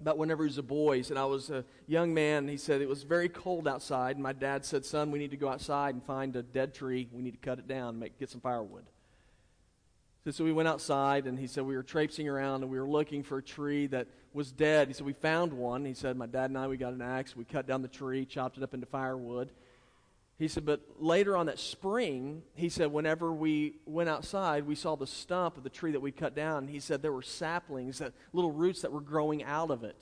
about 0.00 0.16
whenever 0.16 0.42
he 0.42 0.46
was 0.46 0.56
a 0.56 0.62
boy. 0.62 1.02
Said, 1.02 1.18
I 1.18 1.26
was 1.26 1.50
a 1.50 1.66
young 1.86 2.14
man. 2.14 2.48
He 2.48 2.56
said, 2.56 2.80
it 2.80 2.88
was 2.88 3.02
very 3.02 3.28
cold 3.28 3.68
outside. 3.68 4.16
And 4.16 4.22
my 4.22 4.32
dad 4.32 4.64
said, 4.64 4.86
son, 4.86 5.10
we 5.10 5.18
need 5.18 5.32
to 5.32 5.36
go 5.36 5.50
outside 5.50 5.96
and 5.96 6.02
find 6.02 6.34
a 6.34 6.42
dead 6.42 6.72
tree. 6.72 7.10
We 7.12 7.20
need 7.20 7.32
to 7.32 7.46
cut 7.46 7.58
it 7.58 7.68
down, 7.68 7.98
make, 7.98 8.18
get 8.18 8.30
some 8.30 8.40
firewood. 8.40 8.84
So, 10.30 10.44
we 10.44 10.52
went 10.52 10.68
outside, 10.68 11.26
and 11.26 11.38
he 11.38 11.46
said, 11.46 11.64
we 11.64 11.76
were 11.76 11.82
traipsing 11.82 12.28
around, 12.28 12.62
and 12.62 12.70
we 12.70 12.78
were 12.78 12.88
looking 12.88 13.22
for 13.22 13.38
a 13.38 13.42
tree 13.42 13.86
that 13.88 14.08
was 14.32 14.52
dead. 14.52 14.88
He 14.88 14.94
said, 14.94 15.06
we 15.06 15.12
found 15.14 15.52
one. 15.52 15.84
He 15.84 15.94
said, 15.94 16.16
my 16.16 16.26
dad 16.26 16.50
and 16.50 16.58
I, 16.58 16.66
we 16.66 16.76
got 16.76 16.92
an 16.92 17.02
axe. 17.02 17.34
We 17.34 17.44
cut 17.44 17.66
down 17.66 17.82
the 17.82 17.88
tree, 17.88 18.24
chopped 18.24 18.56
it 18.58 18.62
up 18.62 18.74
into 18.74 18.86
firewood. 18.86 19.50
He 20.38 20.46
said, 20.46 20.64
but 20.64 20.80
later 21.00 21.36
on 21.36 21.46
that 21.46 21.58
spring, 21.58 22.42
he 22.54 22.68
said, 22.68 22.92
whenever 22.92 23.32
we 23.32 23.74
went 23.86 24.08
outside, 24.08 24.66
we 24.66 24.76
saw 24.76 24.94
the 24.94 25.06
stump 25.06 25.56
of 25.56 25.64
the 25.64 25.70
tree 25.70 25.92
that 25.92 26.00
we 26.00 26.12
cut 26.12 26.36
down. 26.36 26.68
He 26.68 26.78
said 26.78 27.02
there 27.02 27.12
were 27.12 27.22
saplings, 27.22 27.98
that 27.98 28.12
little 28.32 28.52
roots 28.52 28.82
that 28.82 28.92
were 28.92 29.00
growing 29.00 29.42
out 29.42 29.70
of 29.70 29.82
it. 29.82 30.00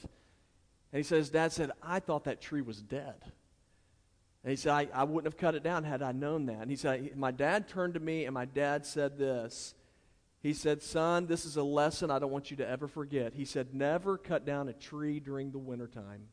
And 0.92 1.04
he 1.04 1.14
his 1.14 1.30
dad 1.30 1.52
said, 1.52 1.70
I 1.82 2.00
thought 2.00 2.24
that 2.24 2.42
tree 2.42 2.60
was 2.60 2.82
dead. 2.82 3.14
And 4.44 4.50
he 4.50 4.56
said, 4.56 4.72
I, 4.72 4.88
I 4.92 5.04
wouldn't 5.04 5.32
have 5.32 5.40
cut 5.40 5.54
it 5.54 5.62
down 5.62 5.84
had 5.84 6.02
I 6.02 6.12
known 6.12 6.46
that. 6.46 6.60
And 6.60 6.70
he 6.70 6.76
said, 6.76 7.16
my 7.16 7.30
dad 7.30 7.66
turned 7.66 7.94
to 7.94 8.00
me 8.00 8.26
and 8.26 8.34
my 8.34 8.44
dad 8.44 8.84
said 8.84 9.16
this. 9.18 9.74
He 10.46 10.52
said, 10.52 10.80
son, 10.80 11.26
this 11.26 11.44
is 11.44 11.56
a 11.56 11.62
lesson 11.64 12.08
I 12.08 12.20
don't 12.20 12.30
want 12.30 12.52
you 12.52 12.56
to 12.58 12.68
ever 12.68 12.86
forget. 12.86 13.34
He 13.34 13.44
said, 13.44 13.74
never 13.74 14.16
cut 14.16 14.46
down 14.46 14.68
a 14.68 14.72
tree 14.72 15.18
during 15.18 15.50
the 15.50 15.58
wintertime. 15.58 16.28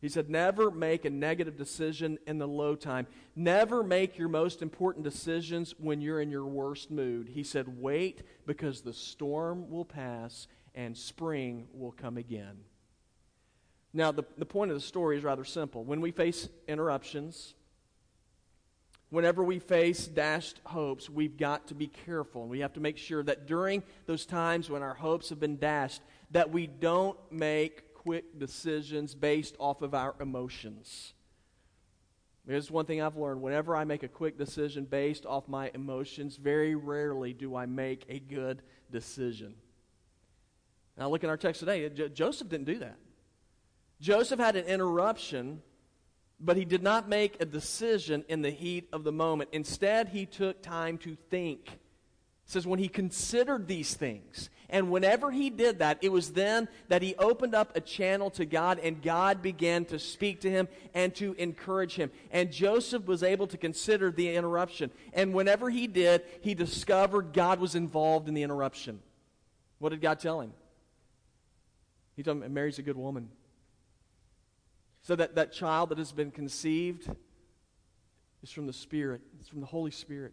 He 0.00 0.08
said, 0.08 0.30
never 0.30 0.70
make 0.70 1.04
a 1.04 1.10
negative 1.10 1.54
decision 1.54 2.16
in 2.26 2.38
the 2.38 2.48
low 2.48 2.74
time. 2.76 3.06
Never 3.34 3.82
make 3.82 4.16
your 4.16 4.30
most 4.30 4.62
important 4.62 5.04
decisions 5.04 5.74
when 5.76 6.00
you're 6.00 6.22
in 6.22 6.30
your 6.30 6.46
worst 6.46 6.90
mood. 6.90 7.28
He 7.28 7.42
said, 7.42 7.78
wait 7.78 8.22
because 8.46 8.80
the 8.80 8.94
storm 8.94 9.68
will 9.68 9.84
pass 9.84 10.48
and 10.74 10.96
spring 10.96 11.68
will 11.74 11.92
come 11.92 12.16
again. 12.16 12.60
Now, 13.92 14.12
the, 14.12 14.24
the 14.38 14.46
point 14.46 14.70
of 14.70 14.78
the 14.78 14.80
story 14.80 15.18
is 15.18 15.24
rather 15.24 15.44
simple. 15.44 15.84
When 15.84 16.00
we 16.00 16.10
face 16.10 16.48
interruptions, 16.66 17.52
whenever 19.10 19.42
we 19.42 19.58
face 19.58 20.06
dashed 20.06 20.60
hopes, 20.64 21.08
we've 21.08 21.36
got 21.36 21.68
to 21.68 21.74
be 21.74 21.86
careful. 21.86 22.42
And 22.42 22.50
we 22.50 22.60
have 22.60 22.74
to 22.74 22.80
make 22.80 22.98
sure 22.98 23.22
that 23.22 23.46
during 23.46 23.82
those 24.06 24.26
times 24.26 24.68
when 24.68 24.82
our 24.82 24.94
hopes 24.94 25.28
have 25.30 25.40
been 25.40 25.58
dashed, 25.58 26.02
that 26.30 26.50
we 26.50 26.66
don't 26.66 27.18
make 27.30 27.94
quick 27.94 28.38
decisions 28.38 29.14
based 29.14 29.56
off 29.58 29.82
of 29.82 29.94
our 29.94 30.14
emotions. 30.20 31.12
Here's 32.46 32.70
one 32.70 32.86
thing 32.86 33.02
I've 33.02 33.16
learned. 33.16 33.42
Whenever 33.42 33.74
I 33.74 33.84
make 33.84 34.04
a 34.04 34.08
quick 34.08 34.38
decision 34.38 34.84
based 34.84 35.26
off 35.26 35.48
my 35.48 35.70
emotions, 35.74 36.36
very 36.36 36.76
rarely 36.76 37.32
do 37.32 37.56
I 37.56 37.66
make 37.66 38.04
a 38.08 38.20
good 38.20 38.62
decision. 38.90 39.54
Now, 40.96 41.08
look 41.08 41.24
at 41.24 41.30
our 41.30 41.36
text 41.36 41.58
today. 41.60 41.88
Joseph 41.88 42.48
didn't 42.48 42.66
do 42.66 42.78
that. 42.78 42.96
Joseph 44.00 44.38
had 44.38 44.54
an 44.56 44.66
interruption, 44.66 45.60
but 46.38 46.56
he 46.56 46.64
did 46.64 46.82
not 46.82 47.08
make 47.08 47.36
a 47.40 47.46
decision 47.46 48.24
in 48.28 48.42
the 48.42 48.50
heat 48.50 48.88
of 48.92 49.04
the 49.04 49.12
moment. 49.12 49.50
Instead, 49.52 50.08
he 50.08 50.26
took 50.26 50.62
time 50.62 50.98
to 50.98 51.16
think. 51.30 51.78
Says 52.44 52.66
when 52.66 52.78
he 52.78 52.88
considered 52.88 53.66
these 53.66 53.94
things 53.94 54.50
and 54.68 54.90
whenever 54.90 55.32
he 55.32 55.50
did 55.50 55.80
that 55.80 55.98
it 56.00 56.12
was 56.12 56.32
then 56.32 56.68
that 56.88 57.02
he 57.02 57.16
opened 57.16 57.56
up 57.56 57.76
a 57.76 57.80
channel 57.80 58.30
to 58.30 58.44
god 58.44 58.78
and 58.78 59.02
god 59.02 59.42
began 59.42 59.84
to 59.86 59.98
speak 59.98 60.40
to 60.42 60.50
him 60.50 60.68
and 60.94 61.12
to 61.16 61.34
encourage 61.34 61.94
him. 61.96 62.10
And 62.30 62.52
joseph 62.52 63.06
was 63.06 63.24
able 63.24 63.48
to 63.48 63.56
consider 63.56 64.12
the 64.12 64.36
interruption. 64.36 64.92
And 65.12 65.34
whenever 65.34 65.70
he 65.70 65.88
did 65.88 66.22
he 66.40 66.54
discovered 66.54 67.32
god 67.32 67.58
was 67.58 67.74
involved 67.74 68.28
in 68.28 68.34
the 68.34 68.44
interruption. 68.44 69.00
What 69.80 69.88
did 69.88 70.00
god 70.00 70.20
tell 70.20 70.40
him? 70.40 70.52
He 72.14 72.22
told 72.22 72.42
him 72.42 72.54
mary's 72.54 72.78
a 72.78 72.82
good 72.82 72.96
woman 72.96 73.28
so 75.06 75.14
that 75.14 75.34
that 75.34 75.52
child 75.52 75.90
that 75.90 75.98
has 75.98 76.12
been 76.12 76.30
conceived 76.30 77.08
is 78.42 78.50
from 78.50 78.66
the 78.66 78.72
spirit 78.72 79.20
it's 79.38 79.48
from 79.48 79.60
the 79.60 79.66
holy 79.66 79.90
spirit 79.90 80.32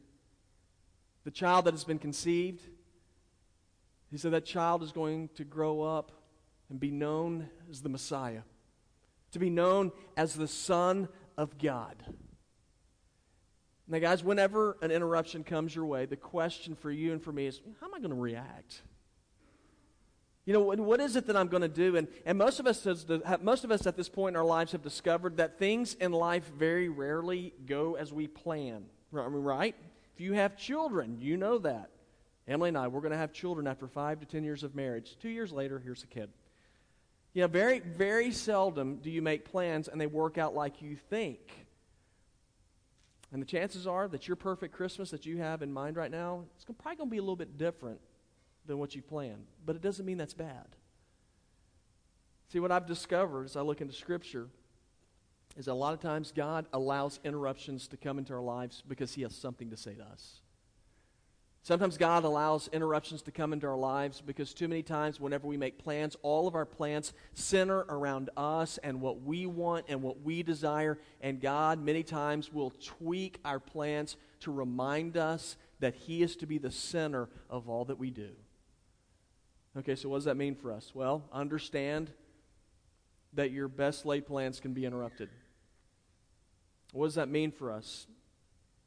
the 1.24 1.32
child 1.32 1.66
that 1.66 1.74
has 1.74 1.84
been 1.84 2.00
conceived, 2.00 2.62
he 4.12 4.18
said 4.18 4.32
that 4.32 4.46
child 4.46 4.84
is 4.84 4.92
going 4.92 5.30
to 5.36 5.44
grow 5.44 5.82
up 5.82 6.12
and 6.70 6.80
be 6.80 6.92
known 6.92 7.50
as 7.70 7.82
the 7.82 7.90
Messiah, 7.90 8.42
to 9.32 9.40
be 9.40 9.50
known 9.50 9.92
as 10.18 10.34
the 10.34 10.48
Son 10.48 11.08
of 11.38 11.58
God. 11.58 11.96
Now, 13.88 14.00
guys, 14.00 14.24
whenever 14.24 14.78
an 14.82 14.92
interruption 14.92 15.44
comes 15.44 15.76
your 15.76 15.86
way, 15.86 16.06
the 16.06 16.16
question 16.16 16.76
for 16.76 16.92
you 16.92 17.12
and 17.12 17.22
for 17.22 17.32
me 17.32 17.48
is 17.48 17.62
how 17.80 17.88
am 17.88 17.94
I 17.94 18.00
going 18.00 18.14
to 18.14 18.20
react? 18.20 18.82
You 20.46 20.52
know, 20.52 20.60
what 20.60 21.00
is 21.00 21.16
it 21.16 21.28
that 21.28 21.38
I'm 21.38 21.48
going 21.48 21.62
to 21.62 21.70
do? 21.70 21.96
And, 21.96 22.08
and 22.26 22.38
most, 22.38 22.60
of 22.60 22.68
us 22.68 22.84
has, 22.84 23.06
most 23.42 23.64
of 23.64 23.72
us 23.72 23.88
at 23.88 23.96
this 23.96 24.10
point 24.10 24.34
in 24.34 24.38
our 24.38 24.46
lives 24.46 24.74
have 24.74 24.82
discovered 24.82 25.38
that 25.38 25.58
things 25.58 25.94
in 25.94 26.12
life 26.12 26.52
very 26.58 26.90
rarely 26.90 27.54
go 27.66 27.96
as 27.96 28.12
we 28.12 28.28
plan. 28.28 28.86
Right? 29.12 29.76
If 30.14 30.20
you 30.20 30.34
have 30.34 30.58
children, 30.58 31.18
you 31.22 31.38
know 31.38 31.60
that. 31.60 31.92
Emily 32.46 32.70
and 32.70 32.78
I, 32.78 32.90
we're 32.90 33.00
going 33.00 33.14
to 33.14 33.18
have 33.18 33.32
children 33.32 33.68
after 33.68 33.88
five 33.88 34.20
to 34.20 34.26
ten 34.26 34.44
years 34.44 34.64
of 34.64 34.76
marriage. 34.76 35.16
Two 35.22 35.30
years 35.30 35.54
later, 35.54 35.80
here's 35.80 36.04
a 36.04 36.08
kid. 36.08 36.30
You 37.34 37.44
know, 37.44 37.48
very, 37.48 37.80
very 37.80 38.32
seldom 38.32 38.98
do 38.98 39.10
you 39.10 39.22
make 39.22 39.46
plans 39.46 39.88
and 39.88 40.00
they 40.00 40.08
work 40.08 40.38
out 40.38 40.54
like 40.54 40.82
you 40.82 40.98
think. 41.10 41.40
And 43.32 43.42
the 43.42 43.46
chances 43.46 43.88
are 43.88 44.10
that 44.10 44.28
your 44.28 44.36
perfect 44.36 44.76
Christmas 44.76 45.10
that 45.12 45.26
you 45.26 45.38
have 45.38 45.62
in 45.62 45.72
mind 45.72 45.96
right 45.96 46.12
now, 46.12 46.44
it's 46.56 46.66
probably 46.66 46.98
going 46.98 47.10
to 47.10 47.12
be 47.12 47.18
a 47.18 47.22
little 47.22 47.38
bit 47.38 47.58
different 47.58 48.02
than 48.66 48.78
what 48.78 48.96
you 48.96 49.02
planned. 49.02 49.46
But 49.66 49.76
it 49.76 49.82
doesn't 49.82 50.06
mean 50.06 50.18
that's 50.18 50.34
bad. 50.34 50.76
See, 52.52 52.60
what 52.60 52.72
I've 52.72 52.86
discovered 52.86 53.46
as 53.46 53.56
I 53.56 53.62
look 53.62 53.82
into 53.82 53.94
Scripture 53.94 54.48
is 55.58 55.68
a 55.68 55.74
lot 55.74 55.94
of 55.94 56.00
times 56.00 56.32
God 56.36 56.66
allows 56.74 57.20
interruptions 57.24 57.88
to 57.90 57.98
come 57.98 58.18
into 58.18 58.34
our 58.34 58.42
lives 58.42 58.84
because 58.88 59.14
He 59.14 59.22
has 59.24 59.36
something 59.36 59.70
to 59.70 59.78
say 59.78 59.96
to 59.96 60.04
us. 60.04 60.42
Sometimes 61.66 61.98
God 61.98 62.26
allows 62.26 62.68
interruptions 62.74 63.22
to 63.22 63.32
come 63.32 63.54
into 63.54 63.68
our 63.68 63.78
lives 63.78 64.20
because 64.20 64.54
too 64.54 64.68
many 64.68 64.84
times, 64.84 65.22
whenever 65.22 65.48
we 65.48 65.56
make 65.56 65.78
plans, 65.78 66.18
all 66.22 66.46
of 66.46 66.56
our 66.56 66.66
plans 66.66 67.14
center 67.34 67.86
around 67.88 68.30
us 68.36 68.78
and 68.84 69.00
what 69.00 69.22
we 69.22 69.46
want 69.46 69.86
and 69.88 70.02
what 70.02 70.22
we 70.22 70.44
desire. 70.44 71.00
And 71.22 71.40
God, 71.40 71.80
many 71.80 72.04
times, 72.04 72.52
will 72.52 72.74
tweak 72.84 73.40
our 73.46 73.62
plans 73.62 74.18
to 74.42 74.52
remind 74.52 75.16
us 75.16 75.56
that 75.80 75.96
He 75.96 76.22
is 76.22 76.36
to 76.38 76.46
be 76.46 76.58
the 76.58 76.70
center 76.70 77.30
of 77.50 77.70
all 77.70 77.86
that 77.86 77.98
we 77.98 78.12
do. 78.12 78.32
Okay, 79.78 79.96
so 79.96 80.10
what 80.10 80.18
does 80.18 80.26
that 80.26 80.38
mean 80.38 80.56
for 80.56 80.72
us? 80.72 80.92
Well, 80.94 81.24
understand 81.32 82.12
that 83.34 83.52
your 83.52 83.68
best 83.68 84.06
laid 84.06 84.28
plans 84.28 84.60
can 84.60 84.74
be 84.74 84.86
interrupted. 84.86 85.30
What 86.92 87.06
does 87.08 87.16
that 87.16 87.28
mean 87.28 87.52
for 87.52 87.72
us? 87.72 88.06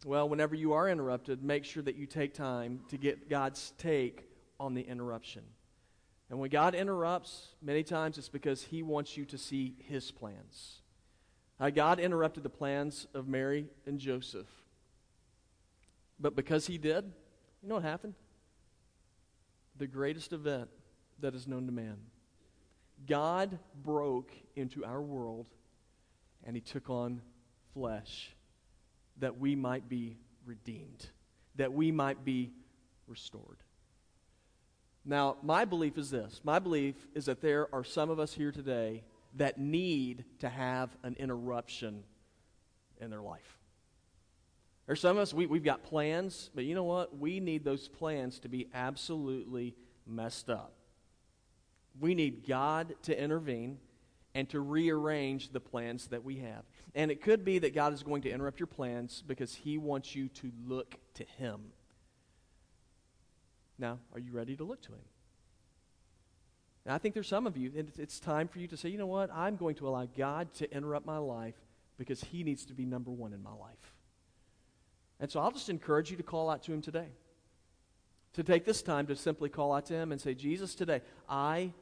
Well, 0.04 0.28
whenever 0.28 0.54
you 0.54 0.74
are 0.74 0.88
interrupted, 0.88 1.42
make 1.42 1.64
sure 1.64 1.82
that 1.82 1.96
you 1.96 2.06
take 2.06 2.34
time 2.34 2.80
to 2.90 2.96
get 2.96 3.28
God's 3.28 3.72
take 3.78 4.28
on 4.60 4.74
the 4.74 4.82
interruption. 4.82 5.42
And 6.30 6.38
when 6.38 6.50
God 6.50 6.74
interrupts, 6.74 7.48
many 7.60 7.82
times 7.82 8.18
it's 8.18 8.28
because 8.28 8.62
He 8.62 8.82
wants 8.82 9.16
you 9.16 9.24
to 9.26 9.38
see 9.38 9.74
His 9.88 10.12
plans. 10.12 10.82
Uh, 11.58 11.70
God 11.70 11.98
interrupted 11.98 12.44
the 12.44 12.50
plans 12.50 13.06
of 13.14 13.26
Mary 13.26 13.66
and 13.86 13.98
Joseph. 13.98 14.48
But 16.20 16.36
because 16.36 16.66
He 16.66 16.78
did, 16.78 17.04
you 17.62 17.68
know 17.68 17.76
what 17.76 17.84
happened? 17.84 18.14
The 19.78 19.86
greatest 19.86 20.32
event 20.32 20.68
that 21.20 21.34
is 21.34 21.46
known 21.46 21.66
to 21.66 21.72
man. 21.72 21.96
God 23.06 23.58
broke 23.82 24.32
into 24.54 24.84
our 24.84 25.02
world 25.02 25.46
and 26.44 26.56
He 26.56 26.62
took 26.62 26.90
on 26.90 27.20
flesh 27.74 28.34
that 29.18 29.38
we 29.38 29.54
might 29.54 29.88
be 29.88 30.16
redeemed, 30.44 31.06
that 31.56 31.72
we 31.72 31.90
might 31.90 32.24
be 32.24 32.52
restored. 33.06 33.58
Now, 35.04 35.36
my 35.42 35.64
belief 35.64 35.98
is 35.98 36.10
this 36.10 36.40
my 36.42 36.58
belief 36.58 36.94
is 37.14 37.26
that 37.26 37.40
there 37.40 37.72
are 37.74 37.84
some 37.84 38.10
of 38.10 38.18
us 38.18 38.32
here 38.32 38.52
today 38.52 39.04
that 39.34 39.58
need 39.58 40.24
to 40.40 40.48
have 40.48 40.90
an 41.02 41.14
interruption 41.18 42.02
in 43.00 43.10
their 43.10 43.20
life. 43.20 43.58
There's 44.86 45.00
some 45.00 45.16
of 45.16 45.22
us, 45.22 45.34
we, 45.34 45.46
we've 45.46 45.64
got 45.64 45.82
plans, 45.82 46.50
but 46.54 46.64
you 46.64 46.74
know 46.74 46.84
what? 46.84 47.18
We 47.18 47.40
need 47.40 47.64
those 47.64 47.88
plans 47.88 48.38
to 48.40 48.48
be 48.48 48.68
absolutely 48.72 49.74
messed 50.06 50.48
up. 50.48 50.75
We 52.00 52.14
need 52.14 52.46
God 52.46 52.94
to 53.02 53.20
intervene 53.20 53.78
and 54.34 54.48
to 54.50 54.60
rearrange 54.60 55.50
the 55.50 55.60
plans 55.60 56.08
that 56.08 56.22
we 56.22 56.36
have. 56.36 56.62
And 56.94 57.10
it 57.10 57.22
could 57.22 57.44
be 57.44 57.58
that 57.60 57.74
God 57.74 57.94
is 57.94 58.02
going 58.02 58.20
to 58.22 58.30
interrupt 58.30 58.60
your 58.60 58.66
plans 58.66 59.22
because 59.26 59.54
He 59.54 59.78
wants 59.78 60.14
you 60.14 60.28
to 60.28 60.52
look 60.66 60.96
to 61.14 61.24
Him. 61.24 61.60
Now, 63.78 63.98
are 64.12 64.20
you 64.20 64.32
ready 64.32 64.54
to 64.56 64.64
look 64.64 64.82
to 64.82 64.92
Him? 64.92 65.04
And 66.84 66.94
I 66.94 66.98
think 66.98 67.14
there's 67.14 67.28
some 67.28 67.46
of 67.46 67.56
you, 67.56 67.72
and 67.76 67.90
it's 67.98 68.20
time 68.20 68.46
for 68.46 68.58
you 68.58 68.68
to 68.68 68.76
say, 68.76 68.90
you 68.90 68.98
know 68.98 69.06
what? 69.06 69.30
I'm 69.34 69.56
going 69.56 69.74
to 69.76 69.88
allow 69.88 70.06
God 70.16 70.52
to 70.54 70.70
interrupt 70.70 71.06
my 71.06 71.18
life 71.18 71.56
because 71.96 72.22
He 72.22 72.44
needs 72.44 72.66
to 72.66 72.74
be 72.74 72.84
number 72.84 73.10
one 73.10 73.32
in 73.32 73.42
my 73.42 73.52
life. 73.52 73.94
And 75.18 75.30
so 75.30 75.40
I'll 75.40 75.50
just 75.50 75.70
encourage 75.70 76.10
you 76.10 76.16
to 76.18 76.22
call 76.22 76.50
out 76.50 76.62
to 76.64 76.72
Him 76.72 76.82
today. 76.82 77.08
To 78.34 78.42
take 78.42 78.66
this 78.66 78.82
time 78.82 79.06
to 79.06 79.16
simply 79.16 79.48
call 79.48 79.72
out 79.72 79.86
to 79.86 79.94
Him 79.94 80.12
and 80.12 80.20
say, 80.20 80.34
Jesus, 80.34 80.74
today, 80.74 81.00
I 81.26 81.72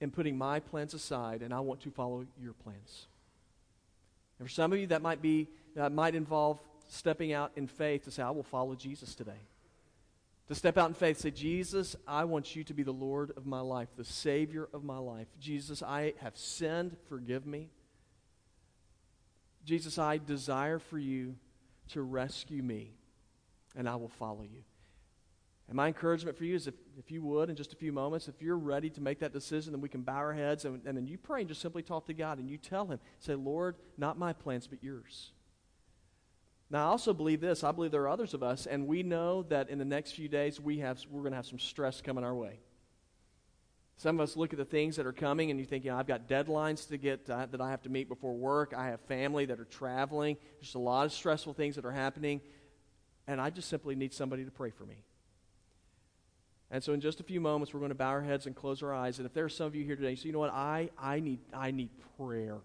am 0.00 0.10
putting 0.10 0.36
my 0.36 0.60
plans 0.60 0.94
aside 0.94 1.42
and 1.42 1.52
I 1.52 1.60
want 1.60 1.80
to 1.82 1.90
follow 1.90 2.26
your 2.40 2.52
plans. 2.52 3.06
And 4.38 4.48
for 4.48 4.52
some 4.52 4.72
of 4.72 4.78
you, 4.78 4.86
that 4.88 5.02
might 5.02 5.20
be 5.20 5.48
that 5.76 5.92
might 5.92 6.14
involve 6.14 6.58
stepping 6.88 7.32
out 7.32 7.52
in 7.56 7.66
faith 7.66 8.04
to 8.04 8.10
say, 8.10 8.22
I 8.22 8.30
will 8.30 8.42
follow 8.42 8.74
Jesus 8.74 9.14
today. 9.14 9.46
To 10.48 10.54
step 10.56 10.76
out 10.76 10.88
in 10.88 10.94
faith, 10.94 11.18
say, 11.18 11.30
Jesus, 11.30 11.94
I 12.08 12.24
want 12.24 12.56
you 12.56 12.64
to 12.64 12.74
be 12.74 12.82
the 12.82 12.90
Lord 12.90 13.32
of 13.36 13.46
my 13.46 13.60
life, 13.60 13.88
the 13.96 14.04
Savior 14.04 14.68
of 14.72 14.82
my 14.82 14.98
life. 14.98 15.28
Jesus, 15.38 15.80
I 15.80 16.14
have 16.18 16.36
sinned, 16.36 16.96
forgive 17.08 17.46
me. 17.46 17.68
Jesus, 19.64 19.96
I 19.96 20.18
desire 20.18 20.80
for 20.80 20.98
you 20.98 21.36
to 21.90 22.02
rescue 22.02 22.64
me, 22.64 22.94
and 23.76 23.88
I 23.88 23.94
will 23.94 24.08
follow 24.08 24.42
you. 24.42 24.62
And 25.70 25.76
my 25.76 25.86
encouragement 25.86 26.36
for 26.36 26.44
you 26.44 26.56
is 26.56 26.66
if, 26.66 26.74
if 26.98 27.12
you 27.12 27.22
would, 27.22 27.48
in 27.48 27.54
just 27.54 27.72
a 27.72 27.76
few 27.76 27.92
moments, 27.92 28.26
if 28.26 28.42
you're 28.42 28.58
ready 28.58 28.90
to 28.90 29.00
make 29.00 29.20
that 29.20 29.32
decision, 29.32 29.72
then 29.72 29.80
we 29.80 29.88
can 29.88 30.02
bow 30.02 30.16
our 30.16 30.32
heads 30.32 30.64
and, 30.64 30.84
and 30.84 30.96
then 30.96 31.06
you 31.06 31.16
pray 31.16 31.42
and 31.42 31.48
just 31.48 31.60
simply 31.60 31.80
talk 31.80 32.06
to 32.06 32.12
God 32.12 32.38
and 32.38 32.50
you 32.50 32.58
tell 32.58 32.86
Him, 32.86 32.98
say, 33.20 33.36
Lord, 33.36 33.76
not 33.96 34.18
my 34.18 34.32
plans, 34.32 34.66
but 34.66 34.82
yours. 34.82 35.30
Now, 36.70 36.88
I 36.88 36.90
also 36.90 37.14
believe 37.14 37.40
this. 37.40 37.62
I 37.62 37.70
believe 37.70 37.92
there 37.92 38.02
are 38.02 38.08
others 38.08 38.34
of 38.34 38.42
us, 38.42 38.66
and 38.66 38.88
we 38.88 39.04
know 39.04 39.44
that 39.44 39.70
in 39.70 39.78
the 39.78 39.84
next 39.84 40.12
few 40.12 40.28
days 40.28 40.60
we 40.60 40.80
have, 40.80 41.00
we're 41.08 41.20
going 41.20 41.30
to 41.32 41.36
have 41.36 41.46
some 41.46 41.60
stress 41.60 42.00
coming 42.00 42.24
our 42.24 42.34
way. 42.34 42.58
Some 43.96 44.18
of 44.18 44.24
us 44.24 44.36
look 44.36 44.52
at 44.52 44.58
the 44.58 44.64
things 44.64 44.96
that 44.96 45.06
are 45.06 45.12
coming, 45.12 45.52
and 45.52 45.60
you 45.60 45.66
think, 45.66 45.84
you 45.84 45.92
know, 45.92 45.98
I've 45.98 46.08
got 46.08 46.26
deadlines 46.26 46.88
to 46.88 46.98
get 46.98 47.30
uh, 47.30 47.46
that 47.48 47.60
I 47.60 47.70
have 47.70 47.82
to 47.82 47.90
meet 47.90 48.08
before 48.08 48.34
work. 48.34 48.74
I 48.76 48.86
have 48.86 49.00
family 49.02 49.44
that 49.44 49.60
are 49.60 49.66
traveling. 49.66 50.36
There's 50.60 50.74
a 50.74 50.80
lot 50.80 51.06
of 51.06 51.12
stressful 51.12 51.54
things 51.54 51.76
that 51.76 51.84
are 51.84 51.92
happening, 51.92 52.40
and 53.28 53.40
I 53.40 53.50
just 53.50 53.68
simply 53.68 53.94
need 53.94 54.12
somebody 54.12 54.44
to 54.44 54.50
pray 54.50 54.70
for 54.70 54.84
me. 54.84 55.04
And 56.70 56.82
so 56.82 56.92
in 56.92 57.00
just 57.00 57.18
a 57.18 57.24
few 57.24 57.40
moments, 57.40 57.74
we're 57.74 57.80
going 57.80 57.90
to 57.90 57.96
bow 57.96 58.10
our 58.10 58.22
heads 58.22 58.46
and 58.46 58.54
close 58.54 58.82
our 58.82 58.94
eyes. 58.94 59.18
And 59.18 59.26
if 59.26 59.34
there 59.34 59.44
are 59.44 59.48
some 59.48 59.66
of 59.66 59.74
you 59.74 59.84
here 59.84 59.96
today, 59.96 60.14
say, 60.14 60.26
you 60.26 60.32
know 60.32 60.38
what? 60.38 60.52
I, 60.52 60.90
I, 60.98 61.18
need, 61.18 61.40
I 61.52 61.72
need 61.72 61.90
prayer. 62.16 62.58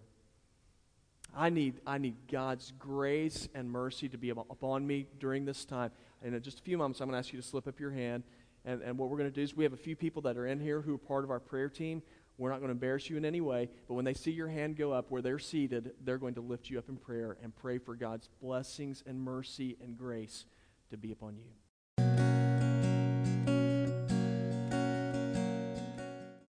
I 1.36 1.50
need, 1.50 1.80
I 1.86 1.98
need 1.98 2.14
God's 2.30 2.72
grace 2.78 3.48
and 3.54 3.70
mercy 3.70 4.08
to 4.08 4.16
be 4.16 4.30
upon 4.30 4.86
me 4.86 5.06
during 5.18 5.44
this 5.44 5.64
time. 5.64 5.90
And 6.22 6.34
in 6.34 6.42
just 6.42 6.60
a 6.60 6.62
few 6.62 6.78
moments, 6.78 7.00
I'm 7.00 7.08
going 7.08 7.14
to 7.14 7.18
ask 7.18 7.32
you 7.32 7.40
to 7.40 7.46
slip 7.46 7.66
up 7.66 7.80
your 7.80 7.90
hand. 7.90 8.22
And, 8.64 8.80
and 8.80 8.96
what 8.96 9.10
we're 9.10 9.18
going 9.18 9.30
to 9.30 9.34
do 9.34 9.42
is 9.42 9.56
we 9.56 9.64
have 9.64 9.72
a 9.72 9.76
few 9.78 9.96
people 9.96 10.22
that 10.22 10.36
are 10.36 10.46
in 10.46 10.60
here 10.60 10.80
who 10.80 10.94
are 10.94 10.98
part 10.98 11.24
of 11.24 11.30
our 11.30 11.40
prayer 11.40 11.68
team. 11.68 12.02
We're 12.38 12.50
not 12.50 12.58
going 12.58 12.68
to 12.68 12.72
embarrass 12.72 13.10
you 13.10 13.16
in 13.16 13.24
any 13.24 13.40
way, 13.40 13.70
but 13.88 13.94
when 13.94 14.04
they 14.04 14.12
see 14.12 14.30
your 14.30 14.48
hand 14.48 14.76
go 14.76 14.92
up 14.92 15.10
where 15.10 15.22
they're 15.22 15.38
seated, 15.38 15.92
they're 16.04 16.18
going 16.18 16.34
to 16.34 16.42
lift 16.42 16.68
you 16.68 16.78
up 16.78 16.88
in 16.88 16.96
prayer 16.96 17.38
and 17.42 17.54
pray 17.56 17.78
for 17.78 17.94
God's 17.94 18.28
blessings 18.42 19.02
and 19.06 19.20
mercy 19.20 19.76
and 19.82 19.96
grace 19.96 20.44
to 20.90 20.96
be 20.96 21.12
upon 21.12 21.36
you. 21.36 21.65